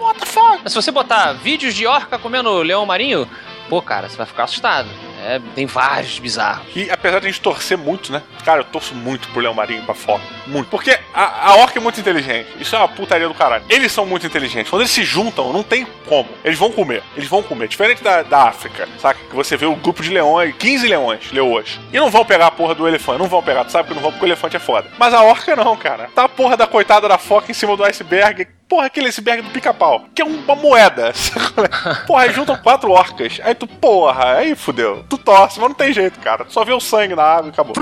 What 0.00 0.20
the 0.20 0.26
fuck? 0.26 0.60
Mas 0.62 0.72
se 0.72 0.80
você 0.82 0.90
botar 0.90 1.32
vídeos 1.34 1.74
de 1.74 1.86
orca 1.86 2.18
comendo 2.18 2.62
leão 2.62 2.84
marinho, 2.86 3.28
pô, 3.68 3.80
cara, 3.82 4.08
você 4.08 4.16
vai 4.16 4.26
ficar 4.26 4.44
assustado. 4.44 4.88
É, 5.26 5.40
tem 5.56 5.66
vários 5.66 6.20
bizarros. 6.20 6.64
E 6.76 6.88
apesar 6.88 7.18
de 7.18 7.26
a 7.26 7.30
gente 7.30 7.40
torcer 7.40 7.76
muito, 7.76 8.12
né? 8.12 8.22
Cara, 8.44 8.60
eu 8.60 8.64
torço 8.64 8.94
muito 8.94 9.26
pro 9.30 9.40
Leão 9.40 9.52
Marinho 9.52 9.82
pra 9.82 9.92
Foca. 9.92 10.22
Muito. 10.46 10.68
Porque 10.68 10.96
a, 11.12 11.50
a 11.50 11.56
orca 11.56 11.80
é 11.80 11.82
muito 11.82 11.98
inteligente. 11.98 12.48
Isso 12.60 12.76
é 12.76 12.78
uma 12.78 12.86
putaria 12.86 13.26
do 13.26 13.34
caralho. 13.34 13.64
Eles 13.68 13.90
são 13.90 14.06
muito 14.06 14.24
inteligentes. 14.24 14.70
Quando 14.70 14.82
eles 14.82 14.92
se 14.92 15.02
juntam, 15.02 15.52
não 15.52 15.64
tem 15.64 15.84
como. 16.08 16.28
Eles 16.44 16.56
vão 16.56 16.70
comer. 16.70 17.02
Eles 17.16 17.28
vão 17.28 17.42
comer. 17.42 17.66
Diferente 17.66 18.04
da, 18.04 18.22
da 18.22 18.44
África, 18.44 18.88
saca? 19.00 19.18
Que 19.28 19.34
você 19.34 19.56
vê 19.56 19.66
o 19.66 19.74
grupo 19.74 20.00
de 20.00 20.10
leões, 20.10 20.54
15 20.56 20.86
leões, 20.86 21.32
leoas. 21.32 21.80
E 21.92 21.98
não 21.98 22.08
vão 22.08 22.24
pegar 22.24 22.46
a 22.46 22.50
porra 22.52 22.76
do 22.76 22.86
elefante. 22.86 23.18
Não 23.18 23.26
vão 23.26 23.42
pegar. 23.42 23.64
Tu 23.64 23.72
sabe 23.72 23.88
que 23.88 23.94
não 23.94 24.02
vão 24.02 24.12
porque 24.12 24.24
o 24.24 24.28
elefante 24.28 24.54
é 24.54 24.60
foda. 24.60 24.88
Mas 24.96 25.12
a 25.12 25.24
orca 25.24 25.56
não, 25.56 25.76
cara. 25.76 26.08
Tá 26.14 26.24
a 26.24 26.28
porra 26.28 26.56
da 26.56 26.68
coitada 26.68 27.08
da 27.08 27.18
foca 27.18 27.50
em 27.50 27.54
cima 27.54 27.76
do 27.76 27.82
iceberg. 27.82 28.46
Porra, 28.68 28.86
aquele 28.86 29.08
iceberg 29.08 29.42
do 29.42 29.50
pica-pau, 29.50 30.06
que 30.14 30.20
é 30.22 30.24
uma 30.24 30.54
moeda. 30.56 31.12
porra, 32.06 32.22
aí 32.24 32.32
juntam 32.32 32.56
quatro 32.56 32.90
orcas. 32.90 33.38
Aí 33.42 33.54
tu, 33.54 33.66
porra, 33.66 34.36
aí 34.36 34.54
fudeu. 34.54 35.04
Tu 35.08 35.18
torce, 35.18 35.58
mas 35.60 35.68
não 35.68 35.74
tem 35.76 35.92
jeito, 35.92 36.18
cara. 36.20 36.44
Tu 36.44 36.52
só 36.52 36.64
vê 36.64 36.72
o 36.72 36.80
sangue 36.80 37.14
na 37.14 37.22
água 37.22 37.46
e 37.46 37.50
acabou. 37.50 37.72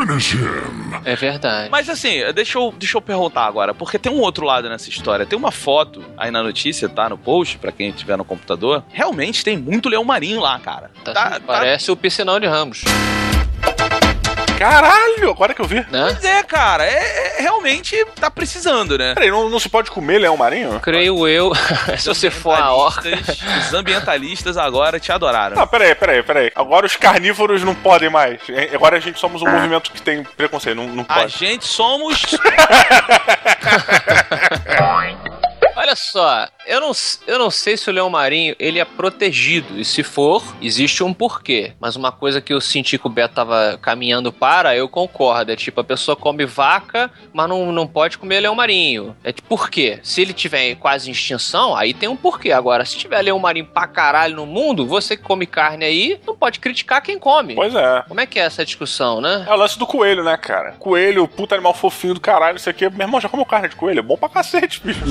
É 1.04 1.16
verdade. 1.16 1.68
Mas 1.70 1.88
assim, 1.88 2.20
deixa 2.34 2.58
eu, 2.58 2.72
deixa 2.76 2.96
eu 2.96 3.02
perguntar 3.02 3.46
agora, 3.46 3.74
porque 3.74 3.98
tem 3.98 4.12
um 4.12 4.20
outro 4.20 4.44
lado 4.44 4.68
nessa 4.68 4.88
história. 4.88 5.26
Tem 5.26 5.38
uma 5.38 5.50
foto 5.50 6.04
aí 6.16 6.30
na 6.30 6.42
notícia, 6.42 6.88
tá? 6.88 7.08
No 7.08 7.18
post, 7.18 7.58
pra 7.58 7.72
quem 7.72 7.90
tiver 7.92 8.16
no 8.16 8.24
computador. 8.24 8.84
Realmente 8.90 9.44
tem 9.44 9.56
muito 9.56 9.88
leão 9.88 10.04
marinho 10.04 10.40
lá, 10.40 10.58
cara. 10.58 10.90
Tá- 11.04 11.12
Tá- 11.12 11.40
parece 11.46 11.90
o 11.90 11.96
piscinão 11.96 12.38
de 12.38 12.46
Ramos. 12.46 12.84
Caralho, 14.64 15.30
agora 15.30 15.52
que 15.52 15.60
eu 15.60 15.66
vi. 15.66 15.76
Né? 15.90 16.04
Pois 16.10 16.24
é, 16.24 16.42
cara, 16.42 16.84
é, 16.86 17.36
é- 17.38 17.42
realmente 17.42 18.02
tá 18.18 18.30
precisando, 18.30 18.96
né? 18.96 19.12
Peraí, 19.12 19.30
não, 19.30 19.50
não 19.50 19.58
se 19.60 19.68
pode 19.68 19.90
comer 19.90 20.18
leão 20.18 20.38
marinho? 20.38 20.80
Creio 20.80 21.28
eu, 21.28 21.52
se 21.98 22.08
você 22.08 22.30
for 22.30 22.58
a 22.58 22.72
orca. 22.72 23.08
Os 23.60 23.74
ambientalistas 23.74 24.56
agora 24.56 24.98
te 24.98 25.12
adoraram. 25.12 25.54
Não, 25.56 25.66
peraí, 25.66 25.94
peraí, 25.94 26.22
peraí. 26.22 26.50
Agora 26.54 26.86
os 26.86 26.96
carnívoros 26.96 27.62
não 27.62 27.74
podem 27.74 28.08
mais. 28.08 28.40
É, 28.48 28.74
Agora 28.74 28.96
a 28.96 29.00
gente 29.00 29.20
somos 29.20 29.42
um 29.42 29.48
movimento 29.50 29.92
que 29.92 30.00
tem 30.00 30.22
preconceito, 30.24 30.76
não, 30.76 30.86
não 30.88 31.04
A 31.08 31.14
pode. 31.20 31.36
gente 31.38 31.66
somos. 31.66 32.22
Olha 35.84 35.96
só, 35.96 36.48
eu 36.66 36.80
não, 36.80 36.92
eu 37.26 37.38
não 37.38 37.50
sei 37.50 37.76
se 37.76 37.90
o 37.90 37.92
leão 37.92 38.08
marinho 38.08 38.56
ele 38.58 38.78
é 38.78 38.86
protegido. 38.86 39.78
E 39.78 39.84
se 39.84 40.02
for, 40.02 40.42
existe 40.62 41.04
um 41.04 41.12
porquê. 41.12 41.74
Mas 41.78 41.94
uma 41.94 42.10
coisa 42.10 42.40
que 42.40 42.54
eu 42.54 42.60
senti 42.60 42.96
que 42.96 43.06
o 43.06 43.10
Beto 43.10 43.34
tava 43.34 43.78
caminhando 43.82 44.32
para, 44.32 44.74
eu 44.74 44.88
concordo. 44.88 45.52
É 45.52 45.56
tipo, 45.56 45.82
a 45.82 45.84
pessoa 45.84 46.16
come 46.16 46.46
vaca, 46.46 47.10
mas 47.34 47.46
não, 47.50 47.70
não 47.70 47.86
pode 47.86 48.16
comer 48.16 48.40
leão 48.40 48.54
marinho. 48.54 49.14
É 49.22 49.30
tipo, 49.30 49.46
por 49.46 49.68
quê? 49.68 50.00
Se 50.02 50.22
ele 50.22 50.32
tiver 50.32 50.74
quase 50.76 51.10
em 51.10 51.12
extinção, 51.12 51.76
aí 51.76 51.92
tem 51.92 52.08
um 52.08 52.16
porquê. 52.16 52.50
Agora, 52.50 52.86
se 52.86 52.96
tiver 52.96 53.20
leão 53.20 53.38
marinho 53.38 53.66
pra 53.66 53.86
caralho 53.86 54.36
no 54.36 54.46
mundo, 54.46 54.86
você 54.86 55.18
que 55.18 55.22
come 55.22 55.44
carne 55.44 55.84
aí, 55.84 56.18
não 56.26 56.34
pode 56.34 56.60
criticar 56.60 57.02
quem 57.02 57.18
come. 57.18 57.54
Pois 57.54 57.74
é. 57.74 58.04
Como 58.08 58.20
é 58.22 58.24
que 58.24 58.38
é 58.38 58.44
essa 58.44 58.64
discussão, 58.64 59.20
né? 59.20 59.44
É 59.46 59.52
o 59.52 59.56
lance 59.56 59.78
do 59.78 59.86
coelho, 59.86 60.24
né, 60.24 60.34
cara? 60.38 60.72
Coelho, 60.78 61.28
puta 61.28 61.54
animal 61.54 61.74
fofinho 61.74 62.14
do 62.14 62.20
caralho, 62.20 62.56
isso 62.56 62.70
aqui. 62.70 62.88
Meu 62.88 63.06
irmão, 63.06 63.20
já 63.20 63.28
comeu 63.28 63.44
carne 63.44 63.68
de 63.68 63.76
coelho? 63.76 63.98
É 63.98 64.02
bom 64.02 64.16
pra 64.16 64.30
cacete, 64.30 64.80
bicho. 64.82 65.04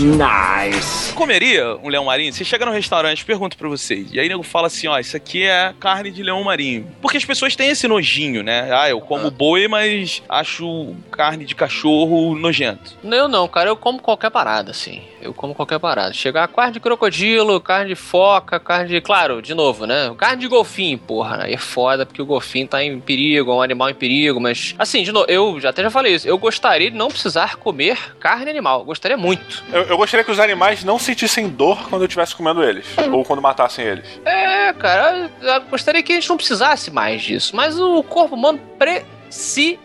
Comeria 1.14 1.78
um 1.84 1.90
leão 1.90 2.06
marinho? 2.06 2.34
Você 2.34 2.44
chega 2.44 2.66
no 2.66 2.72
restaurante, 2.72 3.24
pergunta 3.24 3.56
pra 3.58 3.68
vocês. 3.70 4.08
E 4.12 4.20
aí 4.20 4.28
nego 4.28 4.44
fala 4.44 4.68
assim: 4.68 4.88
ó, 4.88 4.98
isso 4.98 5.16
aqui 5.16 5.44
é 5.44 5.74
carne 5.80 6.10
de 6.10 6.24
leão 6.24 6.44
marinho. 6.44 6.90
Porque 7.02 7.18
as 7.18 7.26
pessoas 7.26 7.56
têm 7.56 7.70
esse 7.70 7.88
nojinho, 7.88 8.42
né? 8.44 8.70
Ah, 8.72 8.90
eu 8.90 9.02
como 9.02 9.30
boi, 9.30 9.68
mas 9.68 10.24
acho 10.30 10.96
carne 11.12 11.46
de 11.46 11.54
cachorro 11.54 12.36
nojento. 12.36 12.98
Eu 13.04 13.28
não, 13.28 13.48
cara, 13.48 13.70
eu 13.70 13.76
como 13.76 14.00
qualquer 14.00 14.32
parada, 14.32 14.72
assim. 14.72 15.02
Eu 15.22 15.34
como 15.34 15.54
qualquer 15.54 15.80
parada. 15.80 16.14
Chegar 16.14 16.48
carne 16.48 16.74
de 16.74 16.80
crocodilo, 16.80 17.60
carne 17.62 17.90
de 17.90 17.96
foca, 17.96 18.60
carne 18.60 18.90
de. 18.90 19.02
Claro, 19.02 19.42
de 19.42 19.54
novo, 19.54 19.86
né? 19.86 20.14
Carne 20.18 20.42
de 20.42 20.48
golfinho, 20.48 20.98
porra. 20.98 21.44
Aí 21.44 21.54
é 21.54 21.58
foda 21.58 22.06
porque 22.06 22.22
o 22.22 22.26
golfinho 22.26 22.68
tá 22.68 22.84
em 22.84 23.00
perigo, 23.00 23.52
é 23.52 23.56
um 23.56 23.62
animal 23.62 23.90
em 23.90 23.94
perigo, 23.94 24.40
mas. 24.40 24.76
Assim, 24.80 25.04
de 25.04 25.12
novo, 25.12 25.26
eu 25.30 25.60
já 25.60 25.70
até 25.70 25.84
já 25.84 25.90
falei 25.90 26.16
isso. 26.16 26.28
Eu 26.28 26.38
gostaria 26.38 26.90
de 26.90 26.98
não 26.98 27.10
precisar 27.10 27.58
comer 27.58 28.16
carne 28.20 28.50
animal. 28.50 28.84
Gostaria 28.84 29.18
muito. 29.18 29.64
Eu, 29.72 29.84
eu 29.84 29.98
gostaria 29.98 30.24
que 30.24 30.32
os 30.32 30.40
animais 30.40 30.53
não 30.84 31.00
sentissem 31.00 31.50
dor 31.50 31.90
quando 31.90 32.04
eu 32.04 32.08
estivesse 32.08 32.36
comendo 32.36 32.64
eles. 32.64 32.86
Ou 33.12 33.24
quando 33.24 33.42
matassem 33.42 33.86
eles. 33.86 34.06
É, 34.26 34.74
cara, 34.74 35.30
eu, 35.42 35.48
eu 35.48 35.62
gostaria 35.62 36.02
que 36.04 36.12
a 36.12 36.16
gente 36.16 36.30
não 36.30 36.38
precisasse 36.38 36.92
mais 36.92 37.22
disso. 37.22 37.56
Mas 37.56 37.80
o 37.80 38.04
corpo 38.04 38.36
humano 38.36 38.60
precisa. 38.78 39.80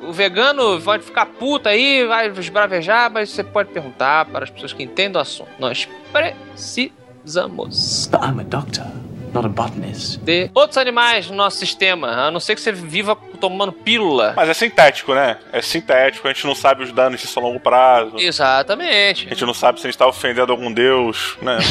O 0.00 0.12
vegano 0.12 0.80
pode 0.80 1.02
ficar 1.02 1.26
puto 1.26 1.68
aí, 1.68 2.06
vai 2.06 2.28
esbravejar, 2.28 3.10
mas 3.10 3.30
você 3.30 3.42
pode 3.42 3.70
perguntar 3.70 4.26
para 4.26 4.44
as 4.44 4.50
pessoas 4.50 4.72
que 4.72 4.82
entendem 4.82 5.12
do 5.12 5.18
assunto. 5.18 5.50
Nós 5.58 5.88
precisamos 6.12 8.06
But 8.10 8.20
I'm 8.22 8.40
a 8.40 8.44
doctor, 8.44 8.86
not 9.32 9.46
a 9.46 9.48
botanist. 9.48 10.18
de 10.18 10.50
outros 10.54 10.78
animais 10.78 11.28
no 11.30 11.36
nosso 11.36 11.58
sistema, 11.58 12.08
a 12.26 12.30
não 12.30 12.40
ser 12.40 12.54
que 12.54 12.60
você 12.60 12.72
viva 12.72 13.16
tomando 13.40 13.72
pílula. 13.72 14.32
Mas 14.36 14.48
é 14.48 14.54
sintético, 14.54 15.14
né? 15.14 15.36
É 15.52 15.62
sintético, 15.62 16.26
a 16.28 16.32
gente 16.32 16.46
não 16.46 16.54
sabe 16.54 16.82
os 16.82 16.92
danos 16.92 17.20
disso 17.20 17.38
a 17.38 17.42
longo 17.42 17.60
prazo. 17.60 18.18
Exatamente. 18.18 19.26
A 19.26 19.30
gente 19.30 19.44
não 19.44 19.54
sabe 19.54 19.80
se 19.80 19.86
a 19.86 19.90
gente 19.90 19.98
tá 19.98 20.06
ofendendo 20.06 20.52
algum 20.52 20.72
deus, 20.72 21.36
né? 21.42 21.58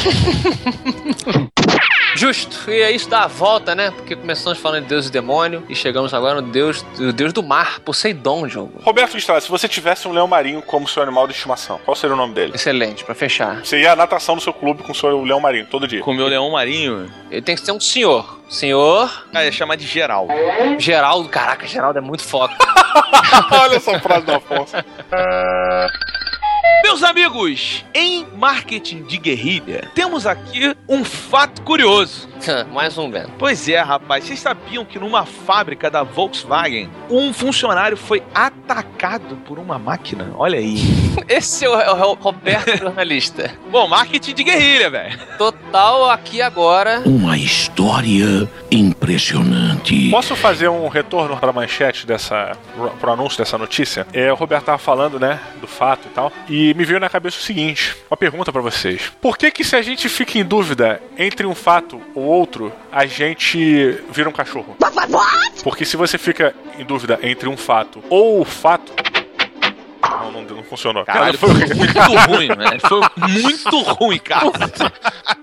Justo. 2.18 2.68
E 2.68 2.80
é 2.80 2.90
isso 2.90 3.08
dá 3.08 3.22
a 3.22 3.26
volta, 3.28 3.76
né? 3.76 3.92
Porque 3.92 4.16
começamos 4.16 4.58
falando 4.58 4.82
de 4.82 4.88
Deus 4.88 5.06
e 5.06 5.10
demônio 5.12 5.62
e 5.68 5.74
chegamos 5.76 6.12
agora 6.12 6.40
no 6.40 6.50
Deus, 6.50 6.84
o 6.98 7.12
Deus 7.12 7.32
do 7.32 7.44
mar, 7.44 7.78
Poseidon, 7.78 8.48
Diogo. 8.48 8.80
Roberto 8.82 9.16
Estrada, 9.16 9.40
se 9.40 9.48
você 9.48 9.68
tivesse 9.68 10.08
um 10.08 10.12
leão 10.12 10.26
marinho 10.26 10.60
como 10.60 10.88
seu 10.88 11.00
animal 11.00 11.28
de 11.28 11.34
estimação, 11.34 11.78
qual 11.84 11.94
seria 11.94 12.14
o 12.14 12.16
nome 12.16 12.34
dele? 12.34 12.52
Excelente, 12.56 13.04
pra 13.04 13.14
fechar. 13.14 13.64
Você 13.64 13.80
ia 13.80 13.92
à 13.92 13.96
natação 13.96 14.34
no 14.34 14.40
seu 14.40 14.52
clube 14.52 14.82
com 14.82 14.90
o 14.90 14.94
seu 14.96 15.22
leão 15.22 15.38
marinho, 15.38 15.68
todo 15.70 15.86
dia. 15.86 16.00
Com 16.00 16.10
o 16.10 16.14
meu 16.14 16.26
leão 16.26 16.50
marinho, 16.50 17.08
Ele 17.30 17.40
tem 17.40 17.54
que 17.54 17.60
ser 17.60 17.70
um 17.70 17.78
senhor. 17.78 18.36
Senhor 18.48 19.26
ah, 19.32 19.44
ia 19.44 19.52
chamar 19.52 19.76
de 19.76 19.86
geral. 19.86 20.26
Geraldo. 20.76 21.28
Caraca, 21.28 21.68
Geraldo 21.68 21.98
é 21.98 22.02
muito 22.02 22.24
foda. 22.24 22.52
Olha 23.52 23.76
essa 23.76 24.00
frase 24.00 24.26
do 24.26 24.32
Afonso. 24.32 24.74
Meus 26.88 27.02
amigos, 27.02 27.84
em 27.94 28.26
marketing 28.38 29.02
de 29.02 29.18
guerrilha, 29.18 29.90
temos 29.94 30.26
aqui 30.26 30.74
um 30.88 31.04
fato 31.04 31.60
curioso. 31.60 32.26
Mais 32.72 32.96
um, 32.96 33.10
Ben. 33.10 33.26
Pois 33.38 33.68
é, 33.68 33.78
rapaz, 33.78 34.24
vocês 34.24 34.38
sabiam 34.38 34.86
que 34.86 34.98
numa 34.98 35.26
fábrica 35.26 35.90
da 35.90 36.02
Volkswagen, 36.02 36.88
um 37.10 37.30
funcionário 37.30 37.94
foi 37.94 38.22
atacado 38.34 39.36
por 39.44 39.58
uma 39.58 39.78
máquina? 39.78 40.32
Olha 40.38 40.58
aí. 40.58 40.78
Esse 41.28 41.66
é 41.66 41.68
o, 41.68 41.78
é 41.78 42.14
Roberto 42.18 42.74
jornalista. 42.78 43.52
Bom, 43.70 43.86
marketing 43.86 44.34
de 44.34 44.44
guerrilha, 44.44 44.88
velho. 44.88 45.18
Total 45.36 46.10
aqui 46.10 46.40
agora. 46.40 47.02
Uma 47.04 47.36
história 47.36 48.48
impressionante. 48.70 50.08
Posso 50.10 50.34
fazer 50.34 50.68
um 50.68 50.88
retorno 50.88 51.36
para 51.36 51.50
a 51.50 51.52
manchete 51.52 52.06
dessa. 52.06 52.56
pro 52.98 53.12
anúncio 53.12 53.36
dessa 53.36 53.58
notícia? 53.58 54.06
É, 54.12 54.32
o 54.32 54.36
Roberto 54.36 54.66
tava 54.66 54.78
falando, 54.78 55.20
né, 55.20 55.38
do 55.60 55.66
fato 55.66 56.06
e 56.06 56.10
tal. 56.10 56.32
E 56.48 56.77
me 56.78 56.84
veio 56.84 57.00
na 57.00 57.08
cabeça 57.10 57.36
o 57.38 57.40
seguinte: 57.40 57.96
uma 58.08 58.16
pergunta 58.16 58.52
para 58.52 58.62
vocês. 58.62 59.12
Por 59.20 59.36
que 59.36 59.50
que 59.50 59.64
se 59.64 59.74
a 59.74 59.82
gente 59.82 60.08
fica 60.08 60.38
em 60.38 60.44
dúvida 60.44 61.02
entre 61.18 61.44
um 61.44 61.54
fato 61.54 62.00
ou 62.14 62.22
outro, 62.22 62.72
a 62.92 63.04
gente 63.04 63.98
vira 64.12 64.28
um 64.28 64.32
cachorro? 64.32 64.76
Porque 65.64 65.84
se 65.84 65.96
você 65.96 66.16
fica 66.16 66.54
em 66.78 66.84
dúvida 66.84 67.18
entre 67.20 67.48
um 67.48 67.56
fato 67.56 68.02
ou 68.08 68.40
o 68.40 68.44
fato. 68.44 68.92
Não, 70.08 70.30
não, 70.30 70.42
não 70.42 70.62
funcionou. 70.62 71.04
Caralho, 71.04 71.36
Foi 71.36 71.52
muito 71.52 71.98
ruim, 72.28 72.48
né? 72.48 72.78
Foi 72.88 73.00
muito 73.28 73.80
ruim, 73.80 74.18
cara. 74.18 74.46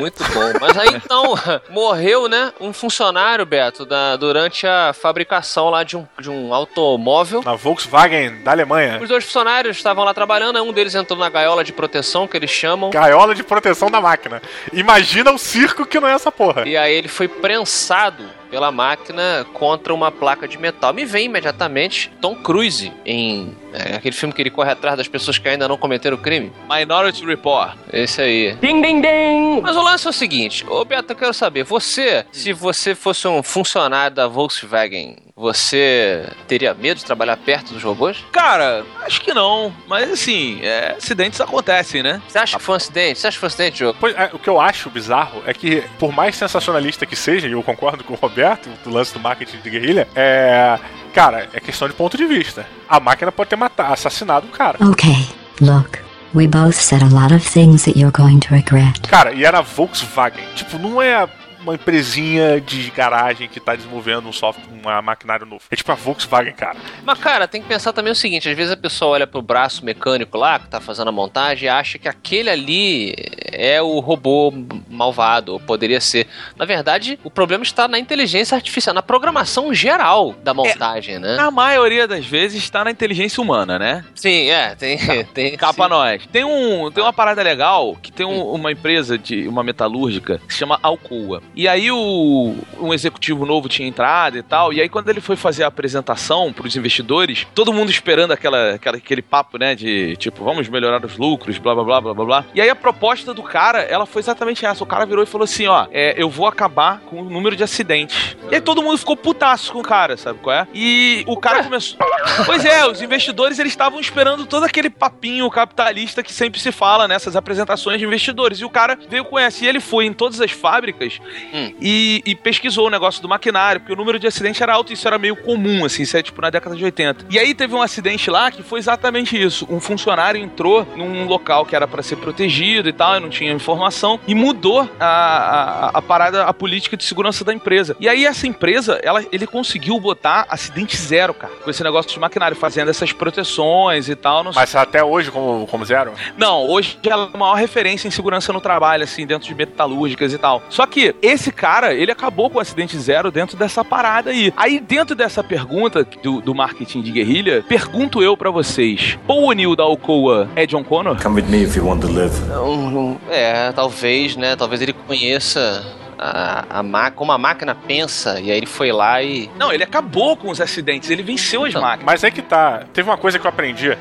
Muito 0.00 0.24
bom. 0.32 0.52
Mas 0.60 0.76
aí 0.76 0.88
então, 0.94 1.34
morreu, 1.70 2.28
né? 2.28 2.52
Um 2.60 2.72
funcionário, 2.72 3.44
Beto, 3.46 3.84
da, 3.84 4.16
durante 4.16 4.66
a 4.66 4.92
fabricação 4.92 5.70
lá 5.70 5.82
de 5.82 5.96
um, 5.96 6.06
de 6.18 6.30
um 6.30 6.52
automóvel. 6.52 7.42
Na 7.44 7.54
Volkswagen 7.54 8.42
da 8.42 8.50
Alemanha. 8.50 8.98
Os 9.00 9.08
dois 9.08 9.24
funcionários 9.24 9.76
estavam 9.76 10.04
lá 10.04 10.14
trabalhando, 10.14 10.56
aí 10.56 10.62
um 10.62 10.72
deles 10.72 10.94
entrou 10.94 11.18
na 11.18 11.28
gaiola 11.28 11.62
de 11.62 11.72
proteção, 11.72 12.26
que 12.26 12.36
eles 12.36 12.50
chamam. 12.50 12.90
Gaiola 12.90 13.34
de 13.34 13.42
proteção 13.42 13.90
da 13.90 14.00
máquina. 14.00 14.42
Imagina 14.72 15.30
o 15.30 15.38
circo 15.38 15.86
que 15.86 16.00
não 16.00 16.08
é 16.08 16.12
essa 16.12 16.32
porra. 16.32 16.66
E 16.66 16.76
aí 16.76 16.94
ele 16.94 17.08
foi 17.08 17.28
prensado 17.28 18.39
pela 18.50 18.72
máquina 18.72 19.46
contra 19.54 19.94
uma 19.94 20.10
placa 20.10 20.48
de 20.48 20.58
metal. 20.58 20.92
Me 20.92 21.04
vem 21.04 21.26
imediatamente 21.26 22.10
Tom 22.20 22.34
Cruise 22.34 22.92
em 23.06 23.56
é, 23.72 23.94
aquele 23.94 24.14
filme 24.14 24.34
que 24.34 24.42
ele 24.42 24.50
corre 24.50 24.72
atrás 24.72 24.96
das 24.96 25.08
pessoas 25.08 25.38
que 25.38 25.48
ainda 25.48 25.68
não 25.68 25.76
cometeram 25.76 26.16
crime. 26.16 26.52
Minority 26.68 27.24
Report. 27.24 27.76
Esse 27.92 28.20
aí. 28.20 28.52
Ding 28.56 28.82
ding 28.82 29.00
ding! 29.00 29.60
Mas 29.62 29.76
o 29.76 29.82
lance 29.82 30.06
é 30.06 30.10
o 30.10 30.12
seguinte, 30.12 30.64
ô 30.68 30.84
Beto, 30.84 31.12
eu 31.12 31.16
quero 31.16 31.32
saber, 31.32 31.64
você, 31.64 32.24
se 32.32 32.52
você 32.52 32.94
fosse 32.94 33.28
um 33.28 33.42
funcionário 33.42 34.14
da 34.16 34.26
Volkswagen, 34.26 35.16
você 35.40 36.28
teria 36.46 36.74
medo 36.74 36.98
de 36.98 37.04
trabalhar 37.04 37.36
perto 37.38 37.72
dos 37.72 37.82
robôs? 37.82 38.18
Cara, 38.30 38.84
acho 39.02 39.22
que 39.22 39.32
não. 39.32 39.72
Mas 39.88 40.10
assim, 40.10 40.60
é, 40.62 40.96
acidentes 40.98 41.40
acontecem, 41.40 42.02
né? 42.02 42.20
Você 42.28 42.38
acha 42.38 42.58
que 42.58 42.62
foi 42.62 42.74
um 42.74 42.76
acidente? 42.76 43.18
Você 43.18 43.26
acha 43.26 43.36
que 43.36 43.40
foi 43.40 43.46
um 43.46 43.48
acidente, 43.48 43.76
Diogo? 43.78 43.96
Pois, 43.98 44.14
é, 44.14 44.30
o 44.32 44.38
que 44.38 44.48
eu 44.48 44.60
acho 44.60 44.90
bizarro 44.90 45.42
é 45.46 45.54
que, 45.54 45.82
por 45.98 46.12
mais 46.12 46.36
sensacionalista 46.36 47.06
que 47.06 47.16
seja, 47.16 47.48
e 47.48 47.52
eu 47.52 47.62
concordo 47.62 48.04
com 48.04 48.12
o 48.12 48.16
Roberto, 48.16 48.68
do 48.84 48.90
lance 48.90 49.14
do 49.14 49.20
marketing 49.20 49.58
de 49.58 49.70
guerrilha, 49.70 50.06
é. 50.14 50.78
Cara, 51.14 51.48
é 51.52 51.58
questão 51.58 51.88
de 51.88 51.94
ponto 51.94 52.16
de 52.16 52.26
vista. 52.26 52.66
A 52.88 53.00
máquina 53.00 53.32
pode 53.32 53.50
ter 53.50 53.56
matado, 53.56 53.92
assassinado 53.92 54.46
o 54.46 54.50
cara. 54.50 54.78
Okay, 54.90 55.26
look. 55.60 55.98
We 56.32 56.46
both 56.46 56.76
said 56.76 57.02
a 57.02 57.08
lot 57.08 57.34
of 57.34 57.44
things 57.44 57.84
that 57.86 57.98
you're 57.98 58.16
going 58.16 58.38
to 58.40 58.54
regret. 58.54 59.00
Cara, 59.08 59.32
e 59.32 59.44
era 59.44 59.62
Volkswagen. 59.62 60.44
Tipo, 60.54 60.78
não 60.78 61.02
é 61.02 61.26
uma 61.62 61.74
empresinha 61.74 62.60
de 62.60 62.90
garagem 62.90 63.48
que 63.48 63.60
tá 63.60 63.74
desenvolvendo 63.74 64.28
um 64.28 64.32
software, 64.32 64.64
um 64.72 65.02
maquinário 65.02 65.46
novo. 65.46 65.62
É 65.70 65.76
tipo 65.76 65.90
a 65.92 65.94
Volkswagen, 65.94 66.52
cara. 66.54 66.76
Mas, 67.04 67.18
cara, 67.18 67.46
tem 67.46 67.60
que 67.62 67.68
pensar 67.68 67.92
também 67.92 68.12
o 68.12 68.16
seguinte: 68.16 68.48
às 68.48 68.56
vezes 68.56 68.72
a 68.72 68.76
pessoa 68.76 69.12
olha 69.12 69.26
pro 69.26 69.42
braço 69.42 69.84
mecânico 69.84 70.36
lá, 70.38 70.58
que 70.58 70.68
tá 70.68 70.80
fazendo 70.80 71.08
a 71.08 71.12
montagem, 71.12 71.66
e 71.66 71.68
acha 71.68 71.98
que 71.98 72.08
aquele 72.08 72.50
ali 72.50 73.14
é 73.52 73.80
o 73.82 73.98
robô 74.00 74.52
malvado, 74.88 75.52
ou 75.54 75.60
poderia 75.60 76.00
ser. 76.00 76.26
Na 76.56 76.64
verdade, 76.64 77.18
o 77.24 77.30
problema 77.30 77.62
está 77.62 77.86
na 77.88 77.98
inteligência 77.98 78.54
artificial, 78.54 78.94
na 78.94 79.02
programação 79.02 79.72
geral 79.74 80.34
da 80.42 80.54
montagem, 80.54 81.18
né? 81.18 81.36
Na 81.36 81.50
maioria 81.50 82.06
das 82.08 82.24
vezes 82.26 82.62
está 82.62 82.84
na 82.84 82.90
inteligência 82.90 83.42
humana, 83.42 83.78
né? 83.78 84.04
Sim, 84.14 84.48
é, 84.50 84.74
tem. 84.74 84.98
tem 85.34 85.56
Capa 85.56 85.84
sim. 85.84 85.90
nós. 85.90 86.26
Tem, 86.26 86.44
um, 86.44 86.90
tem 86.90 87.02
uma 87.02 87.12
parada 87.12 87.42
legal 87.42 87.96
que 88.00 88.10
tem 88.12 88.24
um- 88.26 88.50
uma 88.52 88.72
empresa 88.72 89.18
de 89.18 89.46
uma 89.46 89.62
metalúrgica 89.62 90.40
que 90.46 90.52
se 90.52 90.58
chama 90.60 90.78
Alcoa. 90.82 91.42
E 91.54 91.66
aí 91.68 91.90
o, 91.90 92.54
um 92.80 92.92
executivo 92.94 93.44
novo 93.44 93.68
tinha 93.68 93.88
entrado 93.88 94.38
e 94.38 94.42
tal. 94.42 94.72
E 94.72 94.80
aí 94.80 94.88
quando 94.88 95.08
ele 95.08 95.20
foi 95.20 95.36
fazer 95.36 95.64
a 95.64 95.66
apresentação 95.68 96.52
para 96.52 96.66
os 96.66 96.76
investidores, 96.76 97.46
todo 97.54 97.72
mundo 97.72 97.90
esperando 97.90 98.32
aquela, 98.32 98.74
aquela- 98.74 98.96
aquele 98.96 99.22
papo, 99.22 99.58
né? 99.58 99.74
De 99.74 100.16
tipo, 100.16 100.44
vamos 100.44 100.68
melhorar 100.68 101.04
os 101.04 101.16
lucros, 101.16 101.58
blá 101.58 101.74
blá 101.74 101.84
blá 101.84 102.00
blá 102.00 102.14
blá 102.14 102.24
blá. 102.24 102.44
E 102.54 102.60
aí 102.60 102.70
a 102.70 102.76
proposta 102.76 103.34
do 103.34 103.42
cara, 103.42 103.80
ela 103.82 104.06
foi 104.06 104.20
exatamente 104.20 104.64
essa. 104.64 104.82
O 104.82 104.86
cara 104.86 105.04
virou 105.04 105.22
e 105.22 105.26
falou 105.26 105.44
assim: 105.44 105.66
ó, 105.66 105.86
é, 105.90 106.14
eu 106.16 106.28
vou 106.30 106.46
acabar 106.46 107.00
com 107.00 107.20
o 107.22 107.30
número 107.30 107.56
de 107.56 107.62
acidentes. 107.64 108.36
E 108.50 108.54
aí 108.54 108.60
todo 108.60 108.82
mundo 108.82 108.98
ficou 108.98 109.16
putaço 109.16 109.72
com 109.72 109.80
o 109.80 109.82
cara, 109.82 110.16
sabe 110.16 110.38
qual 110.40 110.54
é? 110.54 110.66
E 110.74 111.24
o 111.26 111.36
cara 111.36 111.62
começou. 111.64 111.98
Pois 112.46 112.64
é, 112.64 112.86
os 112.86 113.00
investidores 113.02 113.58
eles 113.58 113.72
estavam 113.72 114.00
esperando 114.00 114.46
todo 114.46 114.64
aquele 114.64 114.90
papinho 114.90 115.48
capitalista 115.50 116.22
que 116.22 116.32
sempre 116.32 116.60
se 116.60 116.72
fala 116.72 117.06
nessas 117.08 117.36
apresentações 117.36 117.98
de 117.98 118.04
investidores. 118.04 118.58
E 118.60 118.64
o 118.64 118.70
cara 118.70 118.98
veio 119.08 119.24
com 119.24 119.38
essa. 119.38 119.64
E 119.64 119.68
ele 119.68 119.80
foi 119.80 120.06
em 120.06 120.12
todas 120.12 120.40
as 120.40 120.50
fábricas 120.50 121.20
Hum. 121.52 121.72
e, 121.80 122.22
e 122.24 122.34
pesquisou 122.34 122.86
o 122.86 122.90
negócio 122.90 123.20
do 123.20 123.28
maquinário, 123.28 123.80
porque 123.80 123.92
o 123.92 123.96
número 123.96 124.18
de 124.18 124.26
acidentes 124.26 124.60
era 124.60 124.72
alto 124.74 124.90
e 124.90 124.94
isso 124.94 125.06
era 125.06 125.18
meio 125.18 125.36
comum, 125.36 125.84
assim, 125.84 126.02
isso 126.02 126.16
é 126.16 126.22
tipo 126.22 126.40
na 126.40 126.50
década 126.50 126.76
de 126.76 126.84
80. 126.84 127.26
E 127.30 127.38
aí 127.38 127.54
teve 127.54 127.74
um 127.74 127.82
acidente 127.82 128.30
lá 128.30 128.50
que 128.50 128.62
foi 128.62 128.78
exatamente 128.78 129.40
isso. 129.40 129.66
Um 129.70 129.80
funcionário 129.80 130.40
entrou 130.40 130.86
num 130.96 131.26
local 131.26 131.64
que 131.66 131.74
era 131.74 131.86
para 131.88 132.02
ser 132.02 132.16
protegido 132.16 132.88
e 132.88 132.92
tal, 132.92 133.16
e 133.16 133.20
não 133.20 133.28
tinha 133.28 133.52
informação, 133.52 134.18
e 134.26 134.34
mudou 134.34 134.88
a, 134.98 135.06
a, 135.06 135.88
a 135.98 136.02
parada, 136.02 136.44
a 136.44 136.52
política 136.54 136.96
de 136.96 137.04
segurança 137.04 137.44
da 137.44 137.52
empresa. 137.52 137.96
E 138.00 138.08
aí 138.08 138.24
essa 138.24 138.46
empresa, 138.46 139.00
ela, 139.02 139.24
ele 139.32 139.46
conseguiu 139.46 139.98
botar 139.98 140.46
acidente 140.48 140.96
zero, 140.96 141.34
cara, 141.34 141.52
com 141.62 141.70
esse 141.70 141.82
negócio 141.82 142.10
de 142.10 142.18
maquinário, 142.18 142.56
fazendo 142.56 142.90
essas 142.90 143.12
proteções 143.12 144.08
e 144.08 144.14
tal. 144.16 144.44
Não, 144.44 144.52
Mas 144.54 144.74
até 144.74 145.02
hoje, 145.02 145.30
como, 145.30 145.66
como 145.66 145.84
zero? 145.84 146.12
não, 146.36 146.68
hoje 146.68 146.98
ela 147.04 147.30
é 147.32 147.36
a 147.36 147.38
maior 147.38 147.54
referência 147.54 148.06
em 148.08 148.10
segurança 148.10 148.52
no 148.52 148.60
trabalho, 148.60 149.04
assim, 149.04 149.26
dentro 149.26 149.48
de 149.48 149.54
metalúrgicas 149.54 150.32
e 150.32 150.38
tal. 150.38 150.62
Só 150.68 150.86
que 150.86 151.14
esse 151.30 151.50
cara, 151.52 151.94
ele 151.94 152.10
acabou 152.12 152.50
com 152.50 152.58
o 152.58 152.60
acidente 152.60 152.98
zero 152.98 153.30
dentro 153.30 153.56
dessa 153.56 153.84
parada 153.84 154.30
aí. 154.30 154.52
Aí, 154.56 154.80
dentro 154.80 155.14
dessa 155.14 155.42
pergunta 155.42 156.06
do, 156.22 156.40
do 156.40 156.54
marketing 156.54 157.02
de 157.02 157.10
guerrilha, 157.10 157.64
pergunto 157.68 158.22
eu 158.22 158.36
pra 158.36 158.50
vocês: 158.50 159.18
Paul 159.26 159.44
O'Neill 159.44 159.74
da 159.76 159.82
Alcoa 159.84 160.48
é 160.56 160.66
John 160.66 160.84
Connor? 160.84 161.20
Come 161.22 161.40
with 161.40 161.48
me 161.48 161.62
if 161.64 161.76
you 161.76 161.86
want 161.86 162.00
to 162.02 162.08
live. 162.12 162.34
Não, 162.48 162.90
não- 162.90 163.20
é, 163.30 163.72
talvez, 163.72 164.36
né? 164.36 164.56
Talvez 164.56 164.80
ele 164.82 164.92
conheça 164.92 165.84
a, 166.18 166.80
a 166.80 167.10
como 167.10 167.32
a 167.32 167.38
máquina 167.38 167.74
pensa, 167.74 168.38
e 168.40 168.50
aí 168.50 168.56
ele 168.58 168.66
foi 168.66 168.92
lá 168.92 169.22
e. 169.22 169.48
Não, 169.58 169.72
ele 169.72 169.82
acabou 169.82 170.36
com 170.36 170.50
os 170.50 170.60
acidentes, 170.60 171.08
ele 171.10 171.22
venceu 171.22 171.64
as 171.64 171.70
Então, 171.70 171.80
máquinas. 171.82 172.04
Mas 172.06 172.24
é 172.24 172.30
que 172.30 172.42
tá. 172.42 172.82
Teve 172.92 173.08
uma 173.08 173.16
coisa 173.16 173.38
que 173.38 173.46
eu 173.46 173.48
aprendi 173.48 173.96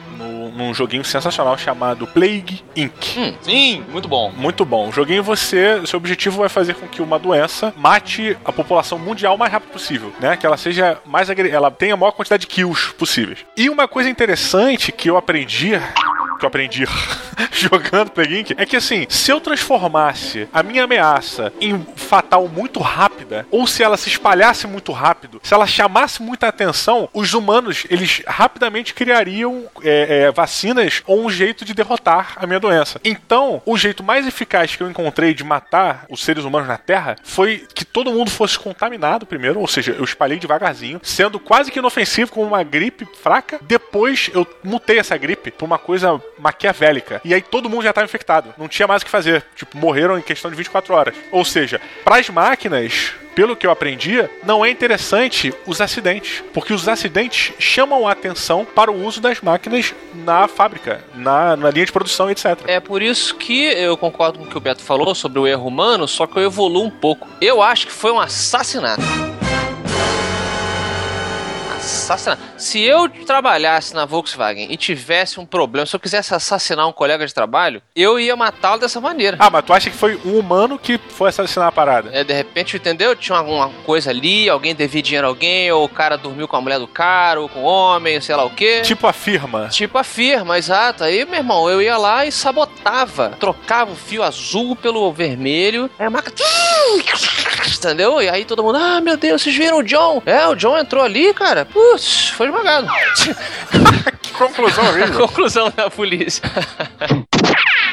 num 0.59 0.73
joguinho 0.73 1.05
sensacional 1.05 1.57
chamado 1.57 2.05
Plague 2.05 2.61
Inc. 2.75 3.17
Hum. 3.17 3.33
Sim, 3.41 3.85
muito 3.89 4.09
bom. 4.09 4.31
Muito 4.35 4.65
bom. 4.65 4.89
O 4.89 4.91
joguinho 4.91 5.23
você, 5.23 5.81
seu 5.85 5.97
objetivo 5.97 6.43
é 6.43 6.49
fazer 6.49 6.75
com 6.75 6.87
que 6.87 7.01
uma 7.01 7.17
doença 7.17 7.73
mate 7.77 8.37
a 8.43 8.51
população 8.51 8.99
mundial 8.99 9.35
o 9.35 9.37
mais 9.39 9.51
rápido 9.51 9.71
possível, 9.71 10.13
né? 10.19 10.35
Que 10.35 10.45
ela 10.45 10.57
seja 10.57 10.99
mais 11.05 11.29
ela 11.29 11.71
tenha 11.71 11.93
a 11.93 11.97
maior 11.97 12.11
quantidade 12.11 12.41
de 12.41 12.47
kills 12.47 12.93
possíveis. 12.95 13.39
E 13.55 13.69
uma 13.69 13.87
coisa 13.87 14.09
interessante 14.09 14.91
que 14.91 15.09
eu 15.09 15.15
aprendi 15.15 15.79
que 16.39 16.45
eu 16.45 16.47
aprendi 16.47 16.85
jogando 17.51 18.11
Plague 18.11 18.55
é 18.57 18.65
que 18.65 18.77
assim, 18.77 19.05
se 19.09 19.31
eu 19.31 19.41
transformasse 19.41 20.47
a 20.53 20.63
minha 20.63 20.85
ameaça 20.85 21.51
em 21.59 21.85
fatal 21.95 22.47
muito 22.47 22.79
rápida, 22.79 23.45
ou 23.51 23.67
se 23.67 23.83
ela 23.83 23.97
se 23.97 24.09
espalhasse 24.09 24.65
muito 24.65 24.91
rápido, 24.91 25.41
se 25.43 25.53
ela 25.53 25.67
chamasse 25.67 26.21
muita 26.21 26.47
atenção, 26.47 27.09
os 27.13 27.33
humanos 27.33 27.85
eles 27.89 28.21
rapidamente 28.25 28.93
criariam 28.93 29.65
é, 29.83 30.23
é, 30.23 30.31
vacinas 30.31 31.03
ou 31.05 31.25
um 31.25 31.29
jeito 31.29 31.65
de 31.65 31.73
derrotar 31.73 32.33
a 32.37 32.47
minha 32.47 32.59
doença. 32.59 32.99
Então, 33.03 33.61
o 33.65 33.77
jeito 33.77 34.03
mais 34.03 34.25
eficaz 34.25 34.75
que 34.75 34.83
eu 34.83 34.89
encontrei 34.89 35.33
de 35.33 35.43
matar 35.43 36.05
os 36.09 36.23
seres 36.23 36.43
humanos 36.45 36.67
na 36.67 36.77
Terra 36.77 37.17
foi 37.23 37.67
que 37.73 37.83
todo 37.83 38.11
mundo 38.11 38.31
fosse 38.31 38.57
contaminado 38.57 39.25
primeiro, 39.25 39.59
ou 39.59 39.67
seja, 39.67 39.91
eu 39.91 40.03
espalhei 40.03 40.39
devagarzinho, 40.39 40.99
sendo 41.03 41.39
quase 41.39 41.71
que 41.71 41.79
inofensivo 41.79 42.31
como 42.31 42.47
uma 42.47 42.63
gripe 42.63 43.07
fraca. 43.21 43.59
Depois 43.61 44.29
eu 44.33 44.47
mutei 44.63 44.99
essa 44.99 45.17
gripe 45.17 45.51
pra 45.51 45.65
uma 45.65 45.77
coisa 45.77 46.21
maquiavélica. 46.39 47.21
E 47.23 47.33
aí 47.33 47.41
todo 47.41 47.69
mundo 47.69 47.83
já 47.83 47.89
estava 47.89 48.05
infectado. 48.05 48.53
Não 48.57 48.67
tinha 48.67 48.87
mais 48.87 49.01
o 49.01 49.05
que 49.05 49.11
fazer. 49.11 49.43
Tipo, 49.55 49.77
morreram 49.77 50.17
em 50.17 50.21
questão 50.21 50.49
de 50.49 50.57
24 50.57 50.93
horas. 50.93 51.15
Ou 51.31 51.43
seja, 51.45 51.79
para 52.03 52.17
as 52.17 52.29
máquinas, 52.29 53.13
pelo 53.35 53.55
que 53.55 53.65
eu 53.65 53.71
aprendi, 53.71 54.27
não 54.43 54.65
é 54.65 54.69
interessante 54.69 55.53
os 55.65 55.79
acidentes, 55.79 56.43
porque 56.53 56.73
os 56.73 56.87
acidentes 56.87 57.53
chamam 57.57 58.07
a 58.07 58.11
atenção 58.11 58.65
para 58.65 58.91
o 58.91 59.05
uso 59.05 59.21
das 59.21 59.39
máquinas 59.41 59.93
na 60.13 60.47
fábrica, 60.47 61.03
na, 61.15 61.55
na 61.55 61.69
linha 61.69 61.85
de 61.85 61.91
produção, 61.91 62.29
etc. 62.29 62.59
É 62.67 62.79
por 62.79 63.01
isso 63.01 63.35
que 63.35 63.65
eu 63.65 63.95
concordo 63.95 64.39
com 64.39 64.45
o 64.45 64.47
que 64.47 64.57
o 64.57 64.61
Beto 64.61 64.81
falou 64.81 65.15
sobre 65.15 65.39
o 65.39 65.47
erro 65.47 65.67
humano, 65.67 66.07
só 66.07 66.27
que 66.27 66.37
eu 66.37 66.43
evoluo 66.43 66.85
um 66.85 66.91
pouco. 66.91 67.27
Eu 67.39 67.61
acho 67.61 67.87
que 67.87 67.93
foi 67.93 68.11
um 68.11 68.19
assassinato. 68.19 69.38
Assassinato. 72.09 72.41
Se 72.57 72.81
eu 72.81 73.07
trabalhasse 73.07 73.93
na 73.93 74.05
Volkswagen 74.05 74.71
e 74.71 74.77
tivesse 74.77 75.39
um 75.39 75.45
problema, 75.45 75.85
se 75.85 75.95
eu 75.95 75.99
quisesse 75.99 76.33
assassinar 76.33 76.87
um 76.87 76.91
colega 76.91 77.25
de 77.25 77.33
trabalho, 77.33 77.81
eu 77.95 78.19
ia 78.19 78.35
matá-lo 78.35 78.79
dessa 78.79 78.99
maneira. 78.99 79.37
Ah, 79.39 79.49
mas 79.49 79.63
tu 79.63 79.73
acha 79.73 79.89
que 79.89 79.95
foi 79.95 80.19
um 80.25 80.39
humano 80.39 80.79
que 80.79 80.97
foi 81.09 81.29
assassinar 81.29 81.67
a 81.67 81.71
parada? 81.71 82.09
É, 82.11 82.23
de 82.23 82.33
repente, 82.33 82.77
entendeu? 82.77 83.15
Tinha 83.15 83.37
alguma 83.37 83.69
coisa 83.85 84.09
ali, 84.09 84.49
alguém 84.49 84.73
devia 84.73 85.01
dinheiro 85.01 85.27
a 85.27 85.29
alguém, 85.29 85.71
ou 85.71 85.85
o 85.85 85.89
cara 85.89 86.17
dormiu 86.17 86.47
com 86.47 86.57
a 86.57 86.61
mulher 86.61 86.79
do 86.79 86.87
cara, 86.87 87.41
ou 87.41 87.47
com 87.47 87.61
o 87.61 87.63
homem, 87.63 88.19
sei 88.21 88.35
lá 88.35 88.43
o 88.43 88.49
quê. 88.49 88.81
Tipo 88.81 89.07
a 89.07 89.13
firma. 89.13 89.67
Tipo 89.69 89.97
a 89.97 90.03
firma, 90.03 90.57
exato. 90.57 91.03
Aí, 91.03 91.25
meu 91.25 91.35
irmão, 91.35 91.69
eu 91.69 91.81
ia 91.81 91.97
lá 91.97 92.25
e 92.25 92.31
sabotava. 92.31 93.35
Trocava 93.39 93.91
o 93.91 93.95
fio 93.95 94.23
azul 94.23 94.75
pelo 94.75 95.11
vermelho. 95.11 95.89
Aí 95.99 96.05
a 96.05 96.09
máquina. 96.09 96.35
Entendeu? 97.77 98.21
E 98.21 98.29
aí 98.29 98.45
todo 98.45 98.63
mundo, 98.63 98.77
ah, 98.77 98.99
meu 98.99 99.15
Deus, 99.15 99.41
vocês 99.41 99.55
viram 99.55 99.79
o 99.79 99.83
John? 99.83 100.21
É, 100.25 100.47
o 100.47 100.55
John 100.55 100.77
entrou 100.77 101.03
ali, 101.03 101.33
cara. 101.33 101.65
Putz, 101.65 101.98
foi 102.35 102.47
esmagado. 102.47 102.87
Que 104.21 104.31
conclusão 104.33 104.85
horrível. 104.87 105.19
Conclusão 105.27 105.73
da 105.75 105.89
polícia. 105.89 106.43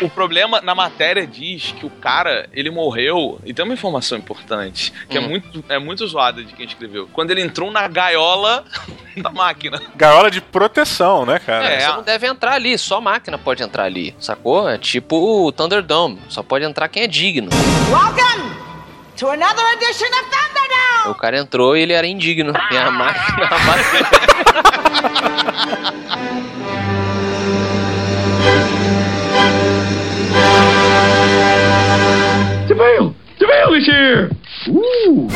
O 0.00 0.10
problema 0.10 0.60
na 0.60 0.74
matéria 0.74 1.26
diz 1.26 1.72
que 1.72 1.86
o 1.86 1.90
cara, 1.90 2.48
ele 2.52 2.70
morreu, 2.70 3.40
e 3.44 3.54
tem 3.54 3.64
uma 3.64 3.72
informação 3.72 4.18
importante, 4.18 4.92
que 5.08 5.16
é, 5.16 5.20
Hum. 5.20 5.28
muito, 5.28 5.64
é 5.68 5.78
muito 5.78 6.06
zoada 6.06 6.44
de 6.44 6.52
quem 6.52 6.66
escreveu. 6.66 7.08
Quando 7.12 7.30
ele 7.30 7.40
entrou 7.40 7.70
na 7.70 7.88
gaiola 7.88 8.64
da 9.16 9.30
máquina. 9.30 9.80
Gaiola 9.96 10.30
de 10.30 10.40
proteção, 10.42 11.24
né, 11.24 11.38
cara? 11.38 11.64
É. 11.64 11.80
Você 11.80 11.88
não 11.88 12.02
deve 12.02 12.26
entrar 12.26 12.52
ali, 12.52 12.76
só 12.76 12.98
a 12.98 13.00
máquina 13.00 13.38
pode 13.38 13.62
entrar 13.62 13.84
ali, 13.84 14.14
sacou? 14.20 14.68
É 14.68 14.76
tipo 14.76 15.16
o 15.46 15.50
Thunderdome, 15.50 16.20
só 16.28 16.42
pode 16.42 16.64
entrar 16.64 16.88
quem 16.88 17.04
é 17.04 17.06
digno. 17.06 17.48
Welcome 17.90 18.75
to 19.16 19.28
another 19.30 19.62
edition 19.76 20.08
of 20.08 20.30
Thunderdome! 20.30 21.10
O 21.10 21.14
cara 21.14 21.38
entrou 21.38 21.76
e 21.76 21.80
ele 21.80 21.92
era 21.94 22.06
indigno. 22.06 22.52
E 22.70 22.76
a 22.76 22.90
máquina, 22.90 23.46
a 23.46 23.58
máquina 23.60 24.08
DeVale! 32.68 33.14
DeVale 33.38 33.78
is 33.78 33.86
here! 33.86 34.30
Ooh! 34.68 35.28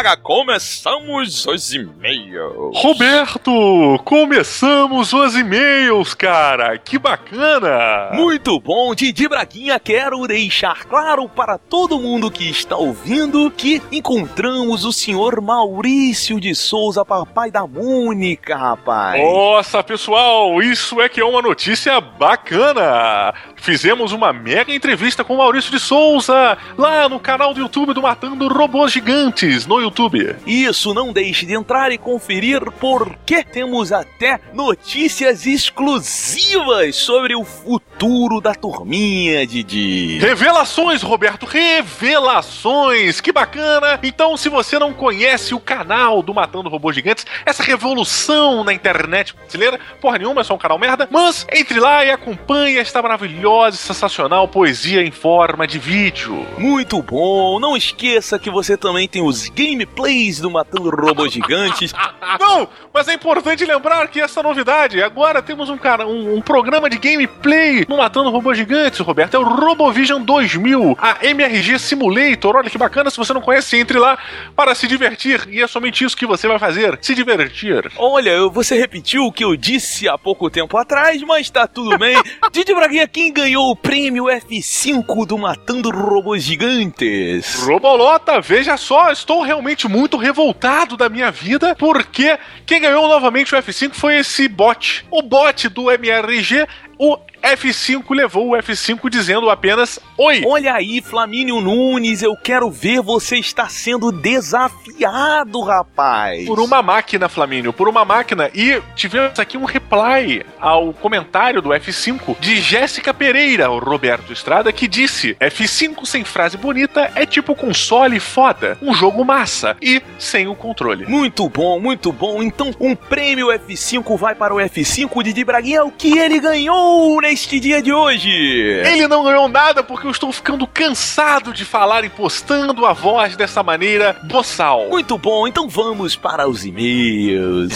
Braga, 0.00 0.16
começamos 0.16 1.46
os 1.46 1.74
e-mails. 1.74 2.74
Roberto, 2.74 4.00
começamos 4.02 5.12
os 5.12 5.36
e-mails, 5.36 6.14
cara. 6.14 6.78
Que 6.78 6.98
bacana. 6.98 8.08
Muito 8.14 8.58
bom, 8.58 8.94
Didi 8.94 9.28
Braguinha, 9.28 9.78
quero 9.78 10.26
deixar 10.26 10.86
claro 10.86 11.28
para 11.28 11.58
todo 11.58 12.00
mundo 12.00 12.30
que 12.30 12.48
está 12.48 12.76
ouvindo 12.76 13.50
que 13.50 13.82
encontramos 13.92 14.86
o 14.86 14.92
senhor 14.92 15.38
Maurício 15.42 16.40
de 16.40 16.54
Souza, 16.54 17.04
papai 17.04 17.50
da 17.50 17.66
Mônica, 17.66 18.56
rapaz. 18.56 19.22
Nossa, 19.22 19.82
pessoal, 19.82 20.62
isso 20.62 20.98
é 20.98 21.10
que 21.10 21.20
é 21.20 21.24
uma 21.26 21.42
notícia 21.42 22.00
bacana. 22.00 23.34
Fizemos 23.60 24.12
uma 24.12 24.32
mega 24.32 24.74
entrevista 24.74 25.22
com 25.22 25.34
o 25.34 25.38
Maurício 25.38 25.70
de 25.70 25.78
Souza 25.78 26.56
lá 26.76 27.08
no 27.08 27.20
canal 27.20 27.52
do 27.52 27.60
YouTube 27.60 27.92
do 27.92 28.02
Matando 28.02 28.48
Robôs 28.48 28.92
Gigantes 28.92 29.66
no 29.66 29.80
YouTube. 29.80 30.36
Isso, 30.46 30.94
não 30.94 31.12
deixe 31.12 31.44
de 31.46 31.54
entrar 31.54 31.92
e 31.92 31.98
conferir 31.98 32.62
porque 32.80 33.44
temos 33.44 33.92
até 33.92 34.40
notícias 34.52 35.46
exclusivas 35.46 36.96
sobre 36.96 37.34
o 37.34 37.44
futuro 37.44 38.40
da 38.40 38.54
turminha, 38.54 39.46
Didi. 39.46 40.18
Revelações, 40.18 41.02
Roberto, 41.02 41.44
revelações! 41.44 43.20
Que 43.20 43.30
bacana! 43.30 44.00
Então, 44.02 44.36
se 44.36 44.48
você 44.48 44.78
não 44.78 44.92
conhece 44.92 45.54
o 45.54 45.60
canal 45.60 46.22
do 46.22 46.32
Matando 46.32 46.70
Robôs 46.70 46.96
Gigantes, 46.96 47.26
essa 47.44 47.62
revolução 47.62 48.64
na 48.64 48.72
internet 48.72 49.34
brasileira, 49.34 49.78
porra 50.00 50.18
nenhuma, 50.18 50.40
é 50.40 50.44
só 50.44 50.54
um 50.54 50.58
canal 50.58 50.78
merda, 50.78 51.08
mas 51.10 51.46
entre 51.52 51.78
lá 51.78 52.04
e 52.04 52.10
acompanhe 52.10 52.78
esta 52.78 53.02
maravilhosa 53.02 53.49
e 53.50 53.72
sensacional 53.72 54.46
poesia 54.46 55.02
em 55.02 55.10
forma 55.10 55.66
de 55.66 55.76
vídeo. 55.76 56.46
Muito 56.56 57.02
bom! 57.02 57.58
Não 57.58 57.76
esqueça 57.76 58.38
que 58.38 58.48
você 58.48 58.76
também 58.76 59.08
tem 59.08 59.22
os 59.22 59.48
gameplays 59.48 60.38
do 60.38 60.48
Matando 60.48 60.88
Robôs 60.88 61.32
Gigantes. 61.32 61.92
Não, 62.38 62.68
mas 62.94 63.08
é 63.08 63.14
importante 63.14 63.64
lembrar 63.64 64.06
que 64.06 64.20
essa 64.20 64.40
novidade, 64.40 65.02
agora 65.02 65.42
temos 65.42 65.68
um 65.68 65.76
cara, 65.76 66.06
um, 66.06 66.36
um 66.36 66.40
programa 66.40 66.88
de 66.88 66.96
gameplay 66.96 67.84
no 67.88 67.96
Matando 67.96 68.30
Robôs 68.30 68.56
Gigantes, 68.56 69.00
Roberto, 69.00 69.34
é 69.34 69.38
o 69.38 69.42
RoboVision 69.42 70.22
2000, 70.22 70.96
a 71.00 71.18
MRG 71.26 71.78
Simulator. 71.80 72.54
Olha 72.54 72.70
que 72.70 72.78
bacana, 72.78 73.10
se 73.10 73.16
você 73.16 73.32
não 73.32 73.40
conhece, 73.40 73.76
entre 73.76 73.98
lá 73.98 74.16
para 74.54 74.76
se 74.76 74.86
divertir 74.86 75.48
e 75.50 75.60
é 75.60 75.66
somente 75.66 76.04
isso 76.04 76.16
que 76.16 76.26
você 76.26 76.46
vai 76.46 76.58
fazer, 76.58 76.98
se 77.02 77.16
divertir. 77.16 77.90
Olha, 77.96 78.48
você 78.48 78.78
repetiu 78.78 79.24
o 79.24 79.32
que 79.32 79.44
eu 79.44 79.56
disse 79.56 80.08
há 80.08 80.16
pouco 80.16 80.48
tempo 80.48 80.76
atrás, 80.76 81.20
mas 81.22 81.50
tá 81.50 81.66
tudo 81.66 81.98
bem. 81.98 82.16
Didi 82.52 82.74
Braguinha, 82.74 83.08
quem 83.08 83.32
ganhou 83.40 83.70
o 83.70 83.76
prêmio 83.76 84.24
F5 84.24 85.24
do 85.24 85.38
Matando 85.38 85.88
Robôs 85.90 86.42
Gigantes? 86.42 87.54
Robolota, 87.62 88.38
veja 88.38 88.76
só, 88.76 89.10
estou 89.10 89.42
realmente 89.42 89.88
muito 89.88 90.18
revoltado 90.18 90.94
da 90.94 91.08
minha 91.08 91.30
vida, 91.30 91.74
porque 91.74 92.38
quem 92.66 92.82
ganhou 92.82 93.08
novamente 93.08 93.54
o 93.54 93.58
F5 93.58 93.94
foi 93.94 94.18
esse 94.18 94.46
bot. 94.46 95.06
O 95.10 95.22
bot 95.22 95.70
do 95.70 95.90
MRG, 95.90 96.66
o 96.98 97.16
F5 97.42 98.04
levou 98.10 98.50
o 98.50 98.52
F5 98.56 99.08
dizendo 99.08 99.50
apenas 99.50 99.98
Oi. 100.16 100.42
Olha 100.46 100.74
aí, 100.74 101.00
Flamínio 101.00 101.60
Nunes, 101.60 102.22
eu 102.22 102.36
quero 102.36 102.70
ver 102.70 103.00
você 103.00 103.38
estar 103.38 103.70
sendo 103.70 104.12
desafiado, 104.12 105.60
rapaz. 105.62 106.44
Por 106.46 106.60
uma 106.60 106.82
máquina, 106.82 107.28
Flamínio, 107.28 107.72
por 107.72 107.88
uma 107.88 108.04
máquina. 108.04 108.50
E 108.54 108.82
tivemos 108.94 109.38
aqui 109.38 109.56
um 109.56 109.64
reply 109.64 110.44
ao 110.60 110.92
comentário 110.92 111.62
do 111.62 111.70
F5 111.70 112.38
de 112.38 112.60
Jéssica 112.60 113.14
Pereira, 113.14 113.70
o 113.70 113.78
Roberto 113.78 114.32
Estrada, 114.32 114.72
que 114.72 114.86
disse: 114.86 115.34
F5 115.40 116.04
sem 116.04 116.24
frase 116.24 116.58
bonita 116.58 117.10
é 117.14 117.24
tipo 117.24 117.54
console 117.54 118.20
foda, 118.20 118.76
um 118.82 118.92
jogo 118.92 119.24
massa 119.24 119.76
e 119.80 120.02
sem 120.18 120.46
o 120.46 120.54
controle. 120.54 121.06
Muito 121.06 121.48
bom, 121.48 121.80
muito 121.80 122.12
bom. 122.12 122.42
Então, 122.42 122.74
um 122.78 122.94
prêmio 122.94 123.48
F5 123.48 124.18
vai 124.18 124.34
para 124.34 124.54
o 124.54 124.58
F5 124.58 125.22
de 125.32 125.44
Braguinha, 125.44 125.84
o 125.84 125.90
que 125.90 126.18
ele 126.18 126.38
ganhou 126.38 127.20
neste 127.30 127.60
dia 127.60 127.80
de 127.80 127.92
hoje. 127.92 128.28
Ele 128.28 129.06
não 129.06 129.22
ganhou 129.22 129.48
nada 129.48 129.84
porque 129.84 130.04
eu 130.04 130.10
estou 130.10 130.32
ficando 130.32 130.66
cansado 130.66 131.52
de 131.52 131.64
falar 131.64 132.04
e 132.04 132.08
postando 132.08 132.84
a 132.84 132.92
voz 132.92 133.36
dessa 133.36 133.62
maneira 133.62 134.16
boçal. 134.24 134.88
Muito 134.88 135.16
bom, 135.16 135.46
então 135.46 135.68
vamos 135.68 136.16
para 136.16 136.48
os 136.48 136.64
e-mails. 136.64 137.72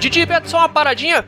Didi, 0.00 0.26
pede 0.26 0.48
só 0.48 0.58
uma 0.58 0.68
paradinha. 0.70 1.22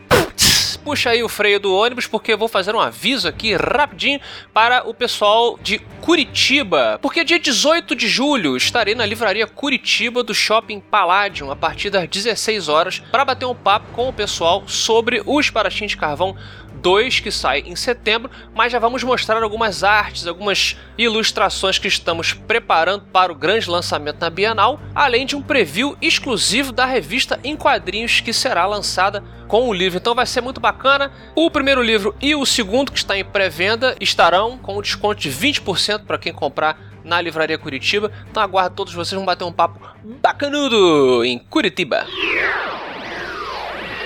Puxa 0.84 1.10
aí 1.10 1.22
o 1.22 1.28
freio 1.28 1.60
do 1.60 1.74
ônibus, 1.74 2.06
porque 2.06 2.32
eu 2.32 2.38
vou 2.38 2.48
fazer 2.48 2.74
um 2.74 2.80
aviso 2.80 3.28
aqui 3.28 3.54
rapidinho 3.54 4.20
para 4.52 4.88
o 4.88 4.94
pessoal 4.94 5.58
de 5.62 5.78
Curitiba. 6.00 6.98
Porque 7.02 7.22
dia 7.22 7.38
18 7.38 7.94
de 7.94 8.08
julho 8.08 8.56
estarei 8.56 8.94
na 8.94 9.04
livraria 9.04 9.46
Curitiba 9.46 10.22
do 10.22 10.34
Shopping 10.34 10.80
Palladium 10.80 11.50
a 11.50 11.56
partir 11.56 11.90
das 11.90 12.08
16 12.08 12.68
horas 12.68 12.98
para 13.10 13.24
bater 13.24 13.44
um 13.44 13.54
papo 13.54 13.86
com 13.92 14.08
o 14.08 14.12
pessoal 14.12 14.64
sobre 14.66 15.22
os 15.26 15.46
espadachim 15.46 15.86
de 15.86 15.96
carvão 15.96 16.36
2 16.80 17.20
que 17.20 17.30
sai 17.30 17.60
em 17.60 17.76
setembro, 17.76 18.30
mas 18.54 18.72
já 18.72 18.78
vamos 18.78 19.02
mostrar 19.02 19.42
algumas 19.42 19.84
artes, 19.84 20.26
algumas 20.26 20.76
ilustrações 20.96 21.78
que 21.78 21.88
estamos 21.88 22.32
preparando 22.32 23.04
para 23.12 23.32
o 23.32 23.34
grande 23.34 23.68
lançamento 23.68 24.20
na 24.20 24.30
Bienal, 24.30 24.80
além 24.94 25.26
de 25.26 25.36
um 25.36 25.42
preview 25.42 25.96
exclusivo 26.00 26.72
da 26.72 26.84
revista 26.84 27.38
em 27.44 27.56
quadrinhos 27.56 28.20
que 28.20 28.32
será 28.32 28.66
lançada 28.66 29.22
com 29.46 29.68
o 29.68 29.72
livro. 29.72 29.98
Então 29.98 30.14
vai 30.14 30.26
ser 30.26 30.40
muito 30.40 30.60
bacana. 30.60 31.12
O 31.34 31.50
primeiro 31.50 31.82
livro 31.82 32.14
e 32.20 32.34
o 32.34 32.46
segundo, 32.46 32.92
que 32.92 32.98
está 32.98 33.18
em 33.18 33.24
pré-venda, 33.24 33.96
estarão 34.00 34.56
com 34.58 34.78
um 34.78 34.82
desconto 34.82 35.20
de 35.20 35.30
20% 35.30 36.04
para 36.04 36.18
quem 36.18 36.32
comprar 36.32 36.78
na 37.04 37.20
Livraria 37.20 37.58
Curitiba. 37.58 38.10
Então 38.30 38.42
aguardo 38.42 38.76
todos 38.76 38.94
vocês, 38.94 39.16
vão 39.16 39.24
bater 39.24 39.44
um 39.44 39.52
papo 39.52 39.80
bacanudo 40.22 41.24
em 41.24 41.38
Curitiba. 41.38 42.06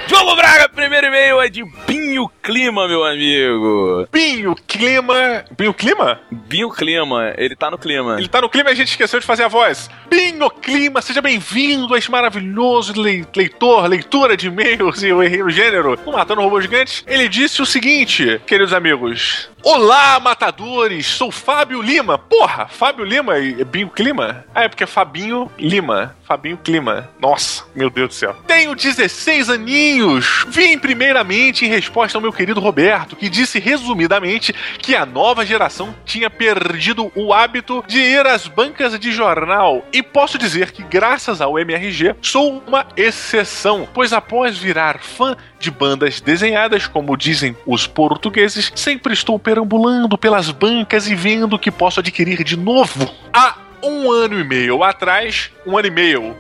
João 0.06 0.36
Braga, 0.36 0.68
primeiro 0.68 1.06
e-mail 1.06 1.40
é 1.40 1.48
de 1.48 1.64
Binho 1.86 2.30
Clima, 2.42 2.86
meu 2.86 3.04
amigo. 3.04 4.06
Binho 4.12 4.54
Clima. 4.66 5.44
Binho 5.56 5.72
Clima? 5.72 6.20
Binho 6.30 6.70
Clima, 6.70 7.32
ele 7.38 7.56
tá 7.56 7.70
no 7.70 7.78
clima. 7.78 8.18
Ele 8.18 8.28
tá 8.28 8.40
no 8.40 8.50
clima 8.50 8.68
e 8.68 8.72
a 8.72 8.76
gente 8.76 8.88
esqueceu 8.88 9.18
de 9.18 9.26
fazer 9.26 9.44
a 9.44 9.48
voz. 9.48 9.88
Binho 10.10 10.50
Clima, 10.50 11.00
seja 11.00 11.22
bem-vindo 11.22 11.94
a 11.94 11.98
esse 11.98 12.10
maravilhoso 12.10 12.92
leitor, 13.00 13.86
leitura 13.86 14.36
de 14.36 14.48
e-mails 14.48 15.02
e 15.02 15.12
o 15.12 15.50
gênero 15.50 15.96
do 15.96 16.12
Matando 16.12 16.42
Robô 16.42 16.60
Gigante. 16.60 17.02
Ele 17.06 17.28
disse 17.28 17.62
o 17.62 17.66
seguinte, 17.66 18.40
queridos 18.46 18.74
amigos. 18.74 19.48
Olá, 19.66 20.20
matadores! 20.20 21.06
Sou 21.06 21.30
Fábio 21.30 21.80
Lima. 21.80 22.18
Porra, 22.18 22.66
Fábio 22.66 23.02
Lima 23.02 23.38
e 23.38 23.64
Binho 23.64 23.88
Clima? 23.88 24.44
Ah, 24.54 24.64
é 24.64 24.68
porque 24.68 24.84
é 24.84 24.86
Fabinho 24.86 25.50
Lima. 25.58 26.14
Fabinho 26.28 26.58
Clima. 26.58 27.08
Nossa, 27.18 27.64
meu 27.74 27.88
Deus 27.88 28.08
do 28.08 28.14
céu. 28.14 28.36
Tenho 28.46 28.74
16 28.74 29.48
aninhos. 29.48 30.44
Vim 30.48 30.78
primeiramente 30.78 31.64
em 31.64 31.68
resposta 31.68 32.18
ao 32.18 32.22
meu 32.22 32.32
querido 32.32 32.60
Roberto, 32.60 33.16
que 33.16 33.30
disse 33.30 33.58
resumidamente 33.58 34.52
que 34.78 34.94
a 34.94 35.06
nova 35.06 35.46
geração 35.46 35.94
tinha 36.04 36.28
perdido 36.28 37.10
o 37.14 37.32
hábito 37.32 37.82
de 37.86 37.98
ir 37.98 38.26
às 38.26 38.46
bancas 38.46 38.98
de 38.98 39.12
jornal. 39.12 39.82
E 39.92 40.02
posso 40.02 40.36
dizer 40.36 40.72
que, 40.72 40.82
graças 40.82 41.40
ao 41.40 41.58
MRG, 41.58 42.16
sou 42.20 42.62
uma 42.66 42.86
exceção, 42.96 43.88
pois 43.94 44.12
após 44.12 44.58
virar 44.58 44.98
fã 45.00 45.34
de 45.58 45.70
bandas 45.70 46.20
desenhadas, 46.20 46.86
como 46.86 47.16
dizem 47.16 47.56
os 47.66 47.86
portugueses, 47.86 48.70
sempre 48.74 49.14
estou 49.14 49.38
perambulando 49.54 50.18
pelas 50.18 50.50
bancas 50.50 51.08
e 51.08 51.14
vendo 51.14 51.54
o 51.54 51.58
que 51.58 51.70
posso 51.70 52.00
adquirir 52.00 52.42
de 52.42 52.56
novo. 52.56 53.08
Há 53.32 53.56
um 53.84 54.10
ano 54.10 54.40
e 54.40 54.42
meio 54.42 54.82
atrás, 54.82 55.52
um 55.64 55.78
ano 55.78 55.86
e 55.86 55.90
meio, 55.92 56.36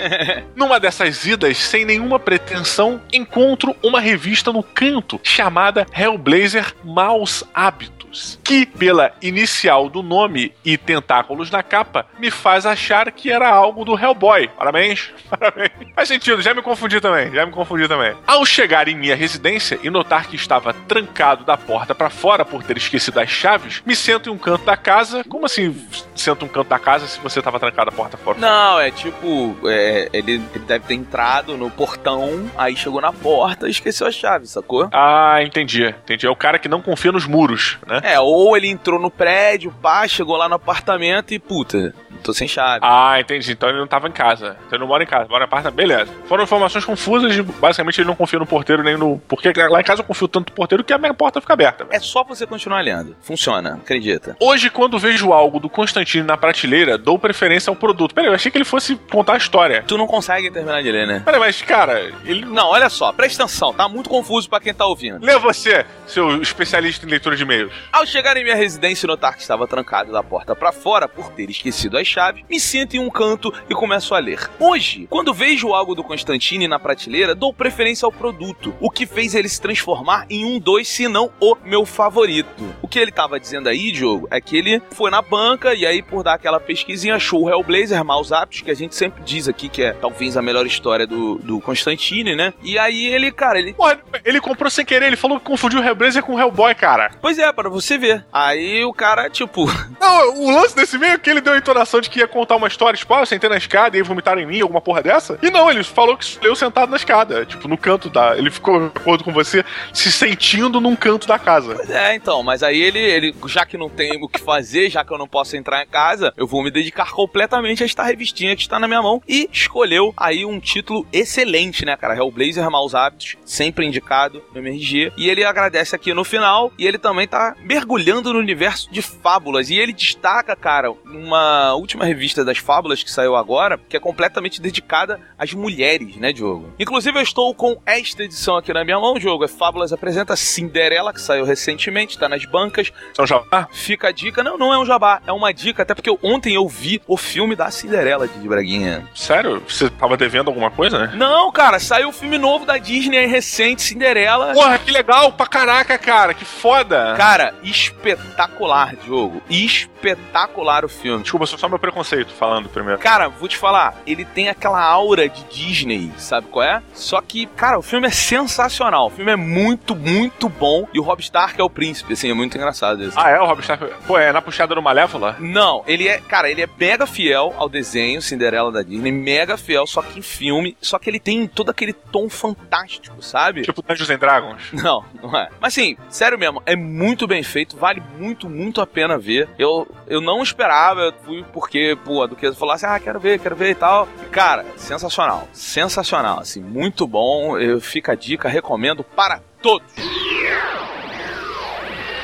numa 0.56 0.80
dessas 0.80 1.26
idas, 1.26 1.58
sem 1.58 1.84
nenhuma 1.84 2.18
pretensão, 2.18 3.02
encontro 3.12 3.76
uma 3.82 4.00
revista 4.00 4.50
no 4.50 4.62
canto 4.62 5.20
chamada 5.22 5.86
Hellblazer 5.92 6.74
Maus 6.82 7.44
Hábitos, 7.52 8.03
que, 8.42 8.66
pela 8.66 9.12
inicial 9.22 9.88
do 9.88 10.02
nome 10.02 10.52
e 10.64 10.76
tentáculos 10.76 11.50
na 11.50 11.62
capa, 11.62 12.06
me 12.18 12.30
faz 12.30 12.66
achar 12.66 13.10
que 13.12 13.30
era 13.30 13.48
algo 13.48 13.84
do 13.84 13.98
Hellboy. 13.98 14.48
Parabéns, 14.48 15.12
parabéns. 15.28 15.70
Faz 15.94 16.08
sentido, 16.08 16.42
já 16.42 16.54
me 16.54 16.62
confundi 16.62 17.00
também, 17.00 17.30
já 17.32 17.44
me 17.44 17.52
confundi 17.52 17.88
também. 17.88 18.14
Ao 18.26 18.44
chegar 18.44 18.88
em 18.88 18.94
minha 18.94 19.16
residência 19.16 19.78
e 19.82 19.90
notar 19.90 20.26
que 20.26 20.36
estava 20.36 20.72
trancado 20.72 21.44
da 21.44 21.56
porta 21.56 21.94
para 21.94 22.10
fora 22.10 22.44
por 22.44 22.62
ter 22.62 22.76
esquecido 22.76 23.18
as 23.20 23.28
chaves, 23.28 23.82
me 23.84 23.94
sento 23.96 24.28
em 24.28 24.32
um 24.32 24.38
canto 24.38 24.64
da 24.64 24.76
casa. 24.76 25.24
Como 25.24 25.46
assim, 25.46 25.76
sento 26.14 26.44
em 26.44 26.48
um 26.48 26.52
canto 26.52 26.68
da 26.68 26.78
casa 26.78 27.06
se 27.06 27.20
você 27.20 27.40
tava 27.42 27.58
trancado 27.58 27.90
a 27.90 27.92
porta 27.92 28.16
fora? 28.16 28.38
Não, 28.38 28.80
é 28.80 28.90
tipo, 28.90 29.56
é, 29.66 30.08
ele, 30.12 30.42
ele 30.54 30.64
deve 30.64 30.86
ter 30.86 30.94
entrado 30.94 31.56
no 31.56 31.70
portão, 31.70 32.50
aí 32.56 32.76
chegou 32.76 33.00
na 33.00 33.12
porta 33.12 33.66
e 33.66 33.70
esqueceu 33.70 34.06
a 34.06 34.12
chave, 34.12 34.46
sacou? 34.46 34.88
Ah, 34.92 35.42
entendi. 35.42 35.86
Entendi. 35.86 36.26
É 36.26 36.30
o 36.30 36.36
cara 36.36 36.58
que 36.58 36.68
não 36.68 36.80
confia 36.80 37.12
nos 37.12 37.26
muros, 37.26 37.78
né? 37.86 38.00
É, 38.04 38.20
ou 38.20 38.54
ele 38.54 38.68
entrou 38.68 39.00
no 39.00 39.10
prédio, 39.10 39.74
pá, 39.80 40.06
chegou 40.06 40.36
lá 40.36 40.46
no 40.46 40.56
apartamento 40.56 41.32
e, 41.32 41.38
puta, 41.38 41.94
tô 42.22 42.34
sem 42.34 42.46
chave. 42.46 42.80
Ah, 42.82 43.18
entendi. 43.18 43.52
Então 43.52 43.68
ele 43.68 43.78
não 43.78 43.86
tava 43.86 44.08
em 44.08 44.12
casa. 44.12 44.58
Então 44.66 44.72
ele 44.72 44.80
não 44.80 44.86
mora 44.86 45.02
em 45.02 45.06
casa, 45.06 45.26
mora 45.28 45.44
em 45.44 45.46
apartamento. 45.46 45.74
Beleza. 45.74 46.12
Foram 46.26 46.44
informações 46.44 46.84
confusas, 46.84 47.34
basicamente 47.40 48.00
ele 48.00 48.08
não 48.08 48.14
confia 48.14 48.38
no 48.38 48.46
porteiro 48.46 48.82
nem 48.82 48.96
no. 48.96 49.18
Porque 49.26 49.52
lá 49.68 49.80
em 49.80 49.84
casa 49.84 50.02
eu 50.02 50.04
confio 50.04 50.28
tanto 50.28 50.50
no 50.50 50.54
porteiro 50.54 50.84
que 50.84 50.92
a 50.92 50.98
minha 50.98 51.14
porta 51.14 51.40
fica 51.40 51.54
aberta. 51.54 51.86
É 51.90 51.98
só 51.98 52.22
você 52.22 52.46
continuar 52.46 52.82
lendo. 52.82 53.16
Funciona, 53.22 53.74
acredita. 53.74 54.36
Hoje, 54.38 54.68
quando 54.68 54.98
vejo 54.98 55.32
algo 55.32 55.58
do 55.58 55.70
Constantino 55.70 56.26
na 56.26 56.36
prateleira, 56.36 56.98
dou 56.98 57.18
preferência 57.18 57.70
ao 57.70 57.76
produto. 57.76 58.14
Peraí, 58.14 58.28
eu 58.28 58.34
achei 58.34 58.50
que 58.50 58.58
ele 58.58 58.66
fosse 58.66 58.96
contar 59.10 59.34
a 59.34 59.38
história. 59.38 59.82
Tu 59.86 59.96
não 59.96 60.06
consegue 60.06 60.50
terminar 60.50 60.82
de 60.82 60.92
ler, 60.92 61.06
né? 61.06 61.22
Peraí, 61.24 61.40
mas, 61.40 61.62
cara, 61.62 62.12
ele. 62.24 62.44
Não, 62.44 62.68
olha 62.68 62.90
só, 62.90 63.12
presta 63.12 63.44
atenção, 63.44 63.72
tá 63.72 63.88
muito 63.88 64.10
confuso 64.10 64.48
pra 64.48 64.60
quem 64.60 64.74
tá 64.74 64.84
ouvindo. 64.86 65.24
Lê 65.24 65.38
você, 65.38 65.86
seu 66.06 66.42
especialista 66.42 67.06
em 67.06 67.08
leitura 67.08 67.34
de 67.34 67.42
e-mails. 67.42 67.72
Ao 67.94 68.04
chegar 68.04 68.36
em 68.36 68.42
minha 68.42 68.56
residência 68.56 69.06
e 69.06 69.08
notar 69.08 69.36
que 69.36 69.40
estava 69.40 69.68
trancado 69.68 70.10
da 70.10 70.20
porta 70.20 70.56
para 70.56 70.72
fora 70.72 71.06
por 71.06 71.30
ter 71.30 71.48
esquecido 71.48 71.96
as 71.96 72.04
chaves, 72.04 72.42
me 72.50 72.58
sento 72.58 72.96
em 72.96 72.98
um 72.98 73.08
canto 73.08 73.54
e 73.70 73.72
começo 73.72 74.16
a 74.16 74.18
ler. 74.18 74.50
Hoje, 74.58 75.06
quando 75.08 75.32
vejo 75.32 75.72
algo 75.72 75.94
do 75.94 76.02
Constantine 76.02 76.66
na 76.66 76.76
prateleira, 76.76 77.36
dou 77.36 77.54
preferência 77.54 78.04
ao 78.04 78.10
produto, 78.10 78.74
o 78.80 78.90
que 78.90 79.06
fez 79.06 79.32
ele 79.32 79.48
se 79.48 79.60
transformar 79.60 80.26
em 80.28 80.44
um 80.44 80.58
dois, 80.58 80.88
se 80.88 81.06
não 81.06 81.30
o 81.38 81.54
meu 81.64 81.86
favorito. 81.86 82.64
O 82.82 82.88
que 82.88 82.98
ele 82.98 83.12
tava 83.12 83.38
dizendo 83.38 83.68
aí, 83.68 83.92
Diogo, 83.92 84.26
é 84.28 84.40
que 84.40 84.56
ele 84.56 84.82
foi 84.90 85.08
na 85.08 85.22
banca 85.22 85.72
e 85.72 85.86
aí, 85.86 86.02
por 86.02 86.24
dar 86.24 86.34
aquela 86.34 86.58
pesquisinha, 86.58 87.14
achou 87.14 87.44
o 87.44 87.48
Hellblazer, 87.48 88.04
Maus 88.04 88.32
Aptos, 88.32 88.62
que 88.62 88.72
a 88.72 88.74
gente 88.74 88.96
sempre 88.96 89.22
diz 89.22 89.46
aqui 89.46 89.68
que 89.68 89.84
é 89.84 89.92
talvez 89.92 90.36
a 90.36 90.42
melhor 90.42 90.66
história 90.66 91.06
do, 91.06 91.36
do 91.36 91.60
Constantine, 91.60 92.34
né? 92.34 92.54
E 92.60 92.76
aí 92.76 93.06
ele, 93.06 93.30
cara, 93.30 93.56
ele. 93.56 93.72
Porra, 93.72 94.00
ele 94.24 94.40
comprou 94.40 94.68
sem 94.68 94.84
querer, 94.84 95.06
ele 95.06 95.16
falou 95.16 95.38
que 95.38 95.46
confundiu 95.46 95.78
o 95.78 95.84
Hellblazer 95.84 96.24
com 96.24 96.34
o 96.34 96.40
Hellboy, 96.40 96.74
cara. 96.74 97.12
Pois 97.22 97.38
é, 97.38 97.52
para 97.52 97.70
você 97.70 97.83
ver. 97.98 98.24
Aí 98.32 98.84
o 98.84 98.92
cara, 98.92 99.28
tipo. 99.28 99.66
Não, 100.00 100.34
o 100.38 100.54
lance 100.54 100.74
desse 100.74 100.98
meio 100.98 101.14
é 101.14 101.18
que 101.18 101.30
ele 101.30 101.40
deu 101.40 101.52
a 101.52 101.58
entonação 101.58 102.00
de 102.00 102.10
que 102.10 102.18
ia 102.18 102.28
contar 102.28 102.56
uma 102.56 102.68
história, 102.68 102.96
tipo, 102.96 103.12
ah, 103.14 103.20
eu 103.20 103.26
sentei 103.26 103.48
na 103.48 103.56
escada 103.56 103.96
e 103.96 104.02
vomitaram 104.02 104.40
em 104.40 104.46
mim, 104.46 104.60
alguma 104.60 104.80
porra 104.80 105.02
dessa. 105.02 105.38
E 105.42 105.50
não, 105.50 105.70
ele 105.70 105.82
falou 105.84 106.16
que 106.16 106.38
eu 106.42 106.54
sentado 106.54 106.90
na 106.90 106.96
escada, 106.96 107.44
tipo, 107.44 107.68
no 107.68 107.76
canto 107.76 108.08
da. 108.08 108.36
Ele 108.36 108.50
ficou, 108.50 108.80
de 108.80 108.86
acordo 108.86 109.24
com 109.24 109.32
você, 109.32 109.64
se 109.92 110.10
sentindo 110.10 110.80
num 110.80 110.96
canto 110.96 111.26
da 111.26 111.38
casa. 111.38 111.74
Pois 111.74 111.90
é, 111.90 112.14
então, 112.14 112.42
mas 112.42 112.62
aí 112.62 112.80
ele, 112.80 112.98
ele, 112.98 113.34
já 113.46 113.64
que 113.64 113.76
não 113.76 113.88
tem 113.88 114.22
o 114.22 114.28
que 114.28 114.40
fazer, 114.40 114.90
já 114.90 115.04
que 115.04 115.12
eu 115.12 115.18
não 115.18 115.28
posso 115.28 115.56
entrar 115.56 115.82
em 115.82 115.86
casa, 115.86 116.32
eu 116.36 116.46
vou 116.46 116.62
me 116.62 116.70
dedicar 116.70 117.10
completamente 117.10 117.82
a 117.82 117.86
esta 117.86 118.02
revistinha 118.02 118.56
que 118.56 118.62
está 118.62 118.78
na 118.78 118.88
minha 118.88 119.02
mão 119.02 119.22
e 119.28 119.48
escolheu 119.52 120.12
aí 120.16 120.44
um 120.44 120.60
título 120.60 121.06
excelente, 121.12 121.84
né, 121.84 121.96
cara? 121.96 122.16
Hellblazer 122.16 122.70
Maus 122.70 122.94
Hábitos, 122.94 123.36
sempre 123.44 123.86
indicado 123.86 124.42
no 124.52 124.60
MRG. 124.60 125.12
E 125.16 125.28
ele 125.28 125.44
agradece 125.44 125.94
aqui 125.94 126.12
no 126.12 126.24
final 126.24 126.72
e 126.78 126.86
ele 126.86 126.98
também 126.98 127.26
tá 127.26 127.54
mergulhando 127.74 128.32
no 128.32 128.38
universo 128.38 128.88
de 128.90 129.02
fábulas. 129.02 129.68
E 129.68 129.76
ele 129.76 129.92
destaca, 129.92 130.54
cara, 130.54 130.92
uma 131.04 131.74
última 131.74 132.04
revista 132.04 132.44
das 132.44 132.58
fábulas 132.58 133.02
que 133.02 133.10
saiu 133.10 133.34
agora, 133.34 133.76
que 133.88 133.96
é 133.96 134.00
completamente 134.00 134.62
dedicada 134.62 135.20
às 135.36 135.52
mulheres, 135.52 136.16
né, 136.16 136.32
Diogo? 136.32 136.72
Inclusive, 136.78 137.18
eu 137.18 137.22
estou 137.22 137.52
com 137.52 137.76
esta 137.84 138.22
edição 138.22 138.56
aqui 138.56 138.72
na 138.72 138.84
minha 138.84 139.00
mão, 139.00 139.18
Diogo. 139.18 139.44
É 139.44 139.48
Fábulas 139.48 139.92
apresenta 139.92 140.36
Cinderela, 140.36 141.12
que 141.12 141.20
saiu 141.20 141.44
recentemente, 141.44 142.16
tá 142.16 142.28
nas 142.28 142.44
bancas. 142.44 142.92
São 143.12 143.26
jabá? 143.26 143.68
Fica 143.72 144.08
a 144.08 144.12
dica. 144.12 144.42
Não, 144.44 144.56
não 144.56 144.72
é 144.72 144.78
um 144.78 144.86
jabá, 144.86 145.20
é 145.26 145.32
uma 145.32 145.52
dica, 145.52 145.82
até 145.82 145.94
porque 145.94 146.16
ontem 146.22 146.54
eu 146.54 146.68
vi 146.68 147.02
o 147.08 147.16
filme 147.16 147.56
da 147.56 147.72
Cinderela 147.72 148.28
de 148.28 148.48
Braguinha. 148.48 149.08
Sério? 149.14 149.60
Você 149.66 149.90
tava 149.90 150.16
devendo 150.16 150.48
alguma 150.48 150.70
coisa, 150.70 150.98
né? 150.98 151.12
Não, 151.16 151.50
cara, 151.50 151.80
saiu 151.80 152.10
o 152.10 152.12
filme 152.12 152.38
novo 152.38 152.64
da 152.64 152.78
Disney 152.78 153.26
recente, 153.26 153.82
Cinderela. 153.82 154.52
Porra, 154.52 154.78
que 154.78 154.92
legal 154.92 155.32
pra 155.32 155.46
caraca, 155.46 155.98
cara, 155.98 156.34
que 156.34 156.44
foda. 156.44 157.14
Cara, 157.16 157.54
espetacular, 157.64 158.94
Diogo. 158.96 159.42
Espetacular 159.48 160.84
o 160.84 160.88
filme. 160.88 161.22
Desculpa, 161.22 161.46
só 161.46 161.68
meu 161.68 161.78
preconceito 161.78 162.32
falando 162.32 162.68
primeiro. 162.68 163.00
Cara, 163.00 163.28
vou 163.28 163.48
te 163.48 163.56
falar, 163.56 163.96
ele 164.06 164.24
tem 164.24 164.48
aquela 164.48 164.82
aura 164.82 165.28
de 165.28 165.42
Disney, 165.44 166.12
sabe 166.18 166.48
qual 166.48 166.64
é? 166.64 166.82
Só 166.92 167.20
que, 167.20 167.46
cara, 167.46 167.78
o 167.78 167.82
filme 167.82 168.06
é 168.06 168.10
sensacional. 168.10 169.06
O 169.06 169.10
filme 169.10 169.32
é 169.32 169.36
muito, 169.36 169.94
muito 169.94 170.48
bom. 170.48 170.86
E 170.92 170.98
o 170.98 171.02
Rob 171.02 171.20
Stark 171.20 171.60
é 171.60 171.64
o 171.64 171.70
príncipe, 171.70 172.12
assim, 172.12 172.30
é 172.30 172.34
muito 172.34 172.56
engraçado 172.56 173.02
isso. 173.02 173.18
Ah, 173.18 173.30
é? 173.30 173.40
O 173.40 173.46
Rob 173.46 173.60
Stark. 173.60 173.84
Pô, 174.06 174.18
é 174.18 174.32
na 174.32 174.42
puxada 174.42 174.74
do 174.74 174.82
Malévola? 174.82 175.36
Não, 175.38 175.82
ele 175.86 176.08
é, 176.08 176.18
cara, 176.20 176.50
ele 176.50 176.62
é 176.62 176.68
mega 176.78 177.06
fiel 177.06 177.54
ao 177.56 177.68
desenho 177.68 178.20
Cinderela 178.20 178.70
da 178.70 178.82
Disney, 178.82 179.12
mega 179.12 179.56
fiel, 179.56 179.86
só 179.86 180.02
que 180.02 180.18
em 180.18 180.22
filme, 180.22 180.76
só 180.80 180.98
que 180.98 181.08
ele 181.08 181.20
tem 181.20 181.46
todo 181.46 181.70
aquele 181.70 181.92
tom 181.92 182.28
fantástico, 182.28 183.22
sabe? 183.22 183.62
Tipo 183.62 183.82
Dungeons 183.82 184.10
and 184.10 184.18
Dragons? 184.18 184.72
Não, 184.72 185.04
não 185.22 185.36
é. 185.36 185.48
Mas 185.60 185.72
assim, 185.74 185.96
sério 186.08 186.38
mesmo, 186.38 186.62
é 186.66 186.76
muito 186.76 187.26
bem 187.26 187.42
feito, 187.42 187.53
vale 187.76 188.02
muito, 188.18 188.48
muito 188.48 188.80
a 188.80 188.86
pena 188.86 189.18
ver. 189.18 189.48
Eu, 189.58 189.86
eu 190.06 190.20
não 190.20 190.42
esperava, 190.42 191.00
eu 191.00 191.12
fui 191.24 191.44
porque, 191.52 191.96
pô, 192.04 192.22
a 192.22 192.26
Duquesa 192.26 192.56
falou 192.56 192.74
assim, 192.74 192.86
ah, 192.86 192.98
quero 192.98 193.20
ver, 193.20 193.38
quero 193.38 193.54
ver 193.54 193.70
e 193.70 193.74
tal. 193.74 194.08
Cara, 194.30 194.64
sensacional, 194.76 195.48
sensacional, 195.52 196.40
assim, 196.40 196.60
muito 196.60 197.06
bom. 197.06 197.58
Eu, 197.58 197.80
fica 197.80 198.12
a 198.12 198.16
dica, 198.16 198.48
recomendo 198.48 199.04
para 199.04 199.40
todos. 199.62 199.86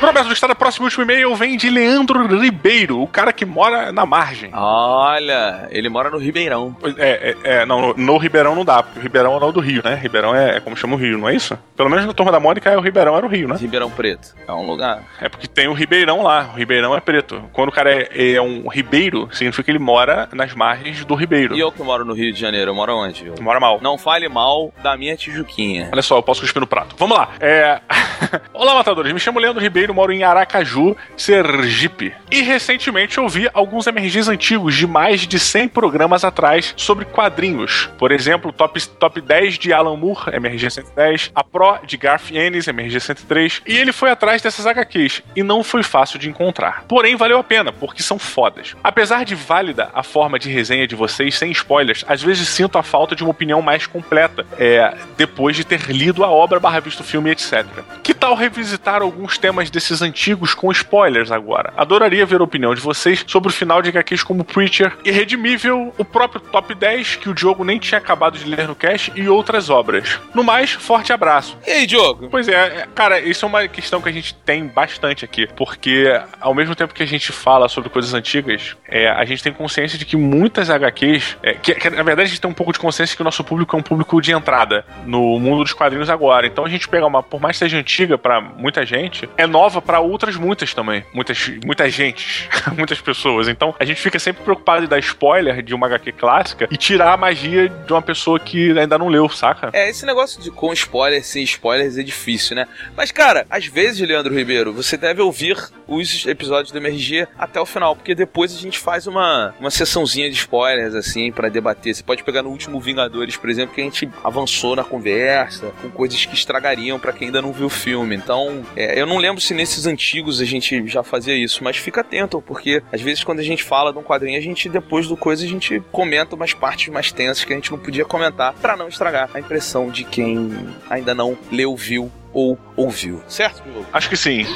Roberto 0.06 0.28
do 0.28 0.32
Estado, 0.32 0.56
próximo 0.56 0.86
último 0.86 1.04
e-mail 1.04 1.34
vem 1.36 1.58
de 1.58 1.68
Leandro 1.68 2.26
Ribeiro, 2.26 3.02
o 3.02 3.06
cara 3.06 3.34
que 3.34 3.44
mora 3.44 3.92
na 3.92 4.06
margem. 4.06 4.50
Olha, 4.54 5.68
ele 5.70 5.90
mora 5.90 6.08
no 6.08 6.16
Ribeirão. 6.16 6.74
É, 6.96 7.36
é, 7.44 7.58
é 7.60 7.66
não, 7.66 7.80
no, 7.80 7.94
no, 7.94 8.16
Ribeirão 8.16 8.54
não 8.54 8.64
dá, 8.64 8.82
porque 8.82 8.98
o 8.98 9.02
Ribeirão 9.02 9.34
é 9.34 9.44
o 9.44 9.52
do 9.52 9.60
Rio, 9.60 9.82
né? 9.84 9.94
Ribeirão 9.94 10.34
é, 10.34 10.56
é, 10.56 10.60
como 10.60 10.74
chama 10.74 10.94
o 10.94 10.98
Rio, 10.98 11.18
não 11.18 11.28
é 11.28 11.34
isso? 11.34 11.56
Pelo 11.76 11.90
menos 11.90 12.06
na 12.06 12.14
Turma 12.14 12.32
da 12.32 12.40
Mônica, 12.40 12.70
é 12.70 12.76
o 12.76 12.80
Ribeirão 12.80 13.14
era 13.14 13.26
o 13.26 13.28
Rio, 13.28 13.46
né? 13.46 13.56
Ribeirão 13.56 13.90
Preto, 13.90 14.34
é 14.48 14.52
um 14.52 14.66
lugar. 14.66 15.02
É 15.20 15.28
porque 15.28 15.46
tem 15.46 15.68
o 15.68 15.74
Ribeirão 15.74 16.22
lá, 16.22 16.50
o 16.52 16.56
Ribeirão 16.56 16.96
é 16.96 17.00
preto. 17.00 17.44
Quando 17.52 17.68
o 17.68 17.72
cara 17.72 17.92
é, 17.92 18.32
é 18.32 18.42
um 18.42 18.68
ribeiro, 18.68 19.28
significa 19.32 19.64
que 19.64 19.70
ele 19.70 19.78
mora 19.78 20.28
nas 20.32 20.54
margens 20.54 21.04
do 21.04 21.14
Ribeiro. 21.14 21.54
E 21.54 21.60
eu 21.60 21.70
que 21.70 21.82
moro 21.82 22.06
no 22.06 22.14
Rio 22.14 22.32
de 22.32 22.40
Janeiro, 22.40 22.70
eu 22.70 22.74
moro 22.74 22.96
onde? 22.96 23.26
Eu... 23.26 23.34
Mora 23.40 23.60
mal. 23.60 23.78
Não 23.82 23.98
fale 23.98 24.28
mal 24.28 24.72
da 24.82 24.96
minha 24.96 25.14
Tijuquinha. 25.14 25.90
Olha 25.92 26.02
só, 26.02 26.16
eu 26.16 26.22
posso 26.22 26.40
cuspir 26.40 26.60
no 26.60 26.66
prato. 26.66 26.96
Vamos 26.98 27.18
lá. 27.18 27.28
É... 27.38 27.80
Olá, 28.52 28.74
matadores. 28.74 29.12
Me 29.12 29.20
chamo 29.20 29.38
Leandro 29.38 29.62
Ribeiro, 29.62 29.89
moro 29.94 30.12
em 30.12 30.22
Aracaju. 30.22 30.96
Sergipe. 31.16 32.12
E 32.30 32.42
recentemente 32.42 33.18
eu 33.18 33.28
vi 33.28 33.48
alguns 33.52 33.86
MRGs 33.86 34.28
antigos 34.28 34.74
de 34.74 34.86
mais 34.86 35.26
de 35.26 35.38
100 35.38 35.68
programas 35.68 36.24
atrás 36.24 36.72
sobre 36.76 37.04
quadrinhos. 37.04 37.88
Por 37.98 38.12
exemplo, 38.12 38.52
top, 38.52 38.80
top 38.88 39.20
10 39.20 39.58
de 39.58 39.72
Alan 39.72 39.96
Moore, 39.96 40.34
MRG 40.34 40.70
110, 40.70 41.30
a 41.34 41.42
Pro 41.42 41.78
de 41.84 41.96
Garth 41.96 42.30
Ennis, 42.30 42.68
MRG 42.68 43.00
103, 43.00 43.62
e 43.66 43.76
ele 43.76 43.92
foi 43.92 44.10
atrás 44.10 44.42
dessas 44.42 44.66
HQs 44.66 45.22
e 45.34 45.42
não 45.42 45.62
foi 45.62 45.82
fácil 45.82 46.18
de 46.18 46.28
encontrar. 46.28 46.84
Porém, 46.86 47.16
valeu 47.16 47.38
a 47.38 47.44
pena, 47.44 47.72
porque 47.72 48.02
são 48.02 48.18
fodas. 48.18 48.76
Apesar 48.82 49.24
de 49.24 49.34
válida 49.34 49.90
a 49.94 50.02
forma 50.02 50.38
de 50.38 50.50
resenha 50.50 50.86
de 50.86 50.94
vocês 50.94 51.36
sem 51.36 51.50
spoilers, 51.50 52.04
às 52.08 52.22
vezes 52.22 52.48
sinto 52.48 52.78
a 52.78 52.82
falta 52.82 53.14
de 53.14 53.22
uma 53.22 53.30
opinião 53.30 53.60
mais 53.62 53.86
completa, 53.86 54.46
é, 54.58 54.94
depois 55.16 55.56
de 55.56 55.64
ter 55.64 55.82
lido 55.90 56.24
a 56.24 56.30
obra 56.30 56.60
barra 56.60 56.80
visto 56.80 57.00
o 57.00 57.04
filme, 57.04 57.30
etc. 57.30 57.64
Que 58.02 58.14
tal 58.14 58.34
revisitar 58.34 59.02
alguns 59.02 59.38
temas 59.38 59.70
desses 59.80 60.02
antigos 60.02 60.52
com 60.52 60.70
spoilers 60.70 61.32
agora. 61.32 61.72
Adoraria 61.74 62.26
ver 62.26 62.40
a 62.40 62.44
opinião 62.44 62.74
de 62.74 62.82
vocês 62.82 63.24
sobre 63.26 63.48
o 63.48 63.52
final 63.52 63.80
de 63.80 63.88
HQs 63.88 64.22
como 64.22 64.44
Preacher 64.44 64.92
e 65.04 65.10
Redimível, 65.10 65.94
o 65.96 66.04
próprio 66.04 66.40
Top 66.40 66.74
10 66.74 67.16
que 67.16 67.30
o 67.30 67.34
Diogo 67.34 67.64
nem 67.64 67.78
tinha 67.78 67.98
acabado 67.98 68.38
de 68.38 68.44
ler 68.44 68.68
no 68.68 68.74
cast 68.74 69.10
e 69.14 69.26
outras 69.28 69.70
obras. 69.70 70.20
No 70.34 70.44
mais, 70.44 70.72
forte 70.72 71.12
abraço. 71.12 71.56
E 71.66 71.70
aí, 71.70 71.86
Diogo? 71.86 72.28
Pois 72.28 72.46
é, 72.46 72.52
é, 72.52 72.88
cara, 72.94 73.20
isso 73.20 73.44
é 73.44 73.48
uma 73.48 73.66
questão 73.68 74.02
que 74.02 74.08
a 74.10 74.12
gente 74.12 74.34
tem 74.34 74.66
bastante 74.66 75.24
aqui, 75.24 75.48
porque 75.56 76.04
ao 76.40 76.54
mesmo 76.54 76.74
tempo 76.74 76.92
que 76.92 77.02
a 77.02 77.06
gente 77.06 77.32
fala 77.32 77.66
sobre 77.68 77.88
coisas 77.88 78.12
antigas, 78.12 78.76
é, 78.86 79.08
a 79.08 79.24
gente 79.24 79.42
tem 79.42 79.52
consciência 79.52 79.98
de 79.98 80.04
que 80.04 80.16
muitas 80.16 80.68
HQs, 80.68 81.38
é, 81.42 81.54
que, 81.54 81.74
que, 81.74 81.90
na 81.90 82.02
verdade 82.02 82.26
a 82.26 82.28
gente 82.28 82.40
tem 82.40 82.50
um 82.50 82.54
pouco 82.54 82.72
de 82.72 82.78
consciência 82.78 83.16
que 83.16 83.22
o 83.22 83.24
nosso 83.24 83.42
público 83.42 83.74
é 83.74 83.78
um 83.78 83.82
público 83.82 84.20
de 84.20 84.32
entrada 84.32 84.84
no 85.06 85.38
mundo 85.38 85.62
dos 85.62 85.72
quadrinhos 85.72 86.10
agora. 86.10 86.46
Então 86.46 86.66
a 86.66 86.68
gente 86.68 86.86
pega 86.86 87.06
uma, 87.06 87.22
por 87.22 87.40
mais 87.40 87.56
que 87.56 87.60
seja 87.60 87.78
antiga 87.78 88.18
para 88.18 88.40
muita 88.40 88.84
gente, 88.84 89.28
é 89.38 89.46
nova 89.46 89.69
para 89.78 90.00
outras 90.00 90.36
muitas 90.36 90.72
também. 90.72 91.04
Muitas, 91.12 91.50
muitas 91.64 91.92
gentes, 91.92 92.48
muitas 92.76 93.00
pessoas. 93.00 93.48
Então 93.48 93.74
a 93.78 93.84
gente 93.84 94.00
fica 94.00 94.18
sempre 94.18 94.42
preocupado 94.42 94.84
em 94.84 94.88
dar 94.88 94.98
spoiler 94.98 95.62
de 95.62 95.74
uma 95.74 95.86
HQ 95.86 96.12
clássica 96.12 96.68
e 96.70 96.76
tirar 96.76 97.12
a 97.12 97.16
magia 97.16 97.68
de 97.68 97.92
uma 97.92 98.02
pessoa 98.02 98.40
que 98.40 98.76
ainda 98.78 98.96
não 98.96 99.08
leu, 99.08 99.28
saca? 99.28 99.70
É, 99.72 99.88
esse 99.90 100.06
negócio 100.06 100.40
de 100.40 100.50
com 100.50 100.72
spoilers, 100.72 101.26
sem 101.26 101.42
spoilers 101.42 101.98
é 101.98 102.02
difícil, 102.02 102.56
né? 102.56 102.66
Mas, 102.96 103.10
cara, 103.10 103.46
às 103.50 103.66
vezes, 103.66 104.06
Leandro 104.06 104.34
Ribeiro, 104.34 104.72
você 104.72 104.96
deve 104.96 105.20
ouvir 105.20 105.56
os 105.86 106.24
episódios 106.26 106.72
do 106.72 106.78
MRG 106.78 107.26
até 107.38 107.60
o 107.60 107.66
final, 107.66 107.96
porque 107.96 108.14
depois 108.14 108.54
a 108.54 108.58
gente 108.58 108.78
faz 108.78 109.06
uma, 109.06 109.54
uma 109.58 109.70
sessãozinha 109.70 110.30
de 110.30 110.36
spoilers, 110.36 110.94
assim, 110.94 111.32
para 111.32 111.48
debater. 111.48 111.94
Você 111.94 112.02
pode 112.02 112.22
pegar 112.22 112.42
no 112.42 112.50
último 112.50 112.80
Vingadores, 112.80 113.36
por 113.36 113.50
exemplo, 113.50 113.74
que 113.74 113.80
a 113.80 113.84
gente 113.84 114.08
avançou 114.22 114.74
na 114.76 114.84
conversa, 114.84 115.72
com 115.82 115.90
coisas 115.90 116.24
que 116.24 116.34
estragariam 116.34 116.98
para 116.98 117.12
quem 117.12 117.28
ainda 117.28 117.42
não 117.42 117.52
viu 117.52 117.66
o 117.66 117.70
filme. 117.70 118.14
Então, 118.14 118.62
é, 118.76 119.00
eu 119.00 119.06
não 119.06 119.18
lembro 119.18 119.40
se 119.40 119.52
nesses 119.60 119.84
antigos 119.86 120.40
a 120.40 120.44
gente 120.46 120.86
já 120.86 121.02
fazia 121.02 121.36
isso, 121.36 121.62
mas 121.62 121.76
fica 121.76 122.00
atento, 122.00 122.40
porque 122.40 122.82
às 122.90 123.02
vezes 123.02 123.22
quando 123.22 123.40
a 123.40 123.42
gente 123.42 123.62
fala 123.62 123.92
de 123.92 123.98
um 123.98 124.02
quadrinho, 124.02 124.38
a 124.38 124.40
gente, 124.40 124.70
depois 124.70 125.06
do 125.06 125.18
coisa, 125.18 125.44
a 125.44 125.48
gente 125.48 125.82
comenta 125.92 126.34
umas 126.34 126.54
partes 126.54 126.88
mais 126.88 127.12
tensas 127.12 127.44
que 127.44 127.52
a 127.52 127.56
gente 127.56 127.70
não 127.70 127.78
podia 127.78 128.06
comentar, 128.06 128.54
para 128.54 128.74
não 128.74 128.88
estragar 128.88 129.28
a 129.34 129.38
impressão 129.38 129.90
de 129.90 130.04
quem 130.04 130.50
ainda 130.88 131.14
não 131.14 131.36
leu, 131.52 131.76
viu 131.76 132.10
ou 132.32 132.58
ouviu. 132.74 133.22
Certo? 133.28 133.62
Acho 133.92 134.08
que 134.08 134.16
sim. 134.16 134.46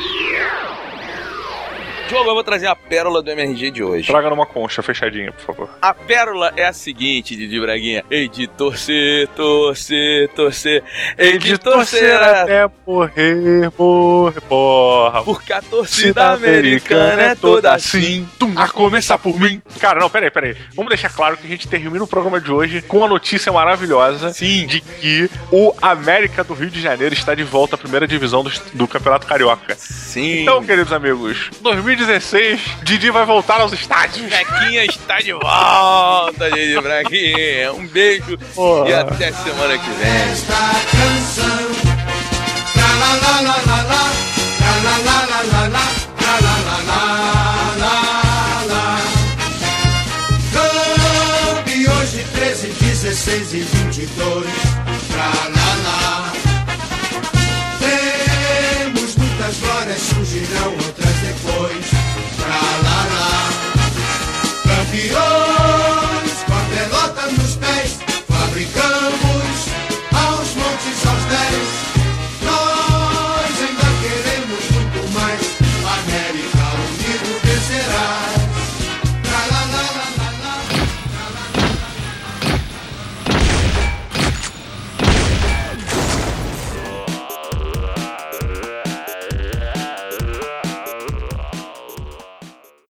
Diogo, 2.08 2.28
eu 2.28 2.34
vou 2.34 2.44
trazer 2.44 2.66
a 2.66 2.76
pérola 2.76 3.22
do 3.22 3.30
MRG 3.30 3.70
de 3.70 3.82
hoje. 3.82 4.06
Traga 4.06 4.28
numa 4.28 4.44
concha 4.44 4.82
fechadinha, 4.82 5.32
por 5.32 5.40
favor. 5.40 5.70
A 5.80 5.94
pérola 5.94 6.52
é 6.54 6.66
a 6.66 6.72
seguinte, 6.72 7.34
Didi 7.34 7.58
Braguinha. 7.58 8.04
Hei 8.10 8.28
de 8.28 8.46
torcer, 8.46 9.26
torcer, 9.28 10.28
torcer. 10.28 10.84
Hei 11.16 11.38
de, 11.38 11.48
de 11.48 11.58
torcer, 11.58 12.14
até 12.14 12.70
morrer, 12.86 13.72
morrer, 13.78 14.40
porra. 14.42 15.22
Porque 15.24 15.50
a 15.50 15.62
torcida 15.62 16.32
americana 16.32 17.22
é 17.22 17.34
toda 17.34 17.72
assim. 17.72 18.28
Tum, 18.38 18.52
a 18.54 18.68
começar 18.68 19.16
por 19.16 19.40
mim. 19.40 19.62
Cara, 19.80 19.98
não, 19.98 20.10
peraí, 20.10 20.30
peraí. 20.30 20.54
Vamos 20.74 20.90
deixar 20.90 21.08
claro 21.10 21.38
que 21.38 21.46
a 21.46 21.50
gente 21.50 21.66
termina 21.66 22.04
o 22.04 22.06
programa 22.06 22.38
de 22.38 22.52
hoje 22.52 22.82
com 22.82 22.98
uma 22.98 23.08
notícia 23.08 23.50
maravilhosa. 23.50 24.30
Sim. 24.30 24.66
De 24.66 24.82
que 24.82 25.30
o 25.50 25.74
América 25.80 26.44
do 26.44 26.52
Rio 26.52 26.68
de 26.68 26.82
Janeiro 26.82 27.14
está 27.14 27.34
de 27.34 27.44
volta 27.44 27.76
à 27.76 27.78
primeira 27.78 28.06
divisão 28.06 28.44
do, 28.44 28.52
do 28.74 28.86
Campeonato 28.86 29.26
Carioca. 29.26 29.74
Sim. 29.74 30.42
Então, 30.42 30.62
queridos 30.62 30.92
amigos, 30.92 31.50
2000 31.62 31.93
2016, 31.96 32.61
Didi 32.83 33.09
vai 33.11 33.24
voltar 33.24 33.61
aos 33.61 33.72
estádios. 33.72 34.26
Brequinha 34.26 34.85
está 34.85 35.20
de 35.20 35.33
volta, 35.33 36.50
Didi 36.50 36.80
Brequinha. 36.80 37.72
Um 37.72 37.87
beijo 37.87 38.37
Porra. 38.54 38.88
e 38.90 38.94
até 38.94 39.33
semana 39.33 39.78
que 39.78 39.90
vem. 39.90 40.33
esta 40.33 40.54
canção. 40.90 41.70
Lá, 42.76 42.88
lá, 42.98 43.14
lá, 43.14 43.40
lá, 43.40 43.57
lá, 43.66 43.83
lá. 43.83 44.12
Lá, 44.61 44.74
lá, 44.83 44.96
lá, 44.98 45.18
lá, 45.22 45.42
lá, 45.52 45.68
lá. 45.68 45.85
Lá, 46.20 46.35
lá, 46.40 46.57
lá, 46.66 46.78
lá, 46.88 47.04
lá, 47.78 47.94
lá. 48.70 48.98
Cabe 51.54 51.88
hoje 51.88 52.24
13, 52.35 52.66
16 52.68 53.54
e 53.54 53.61
22. 53.61 54.63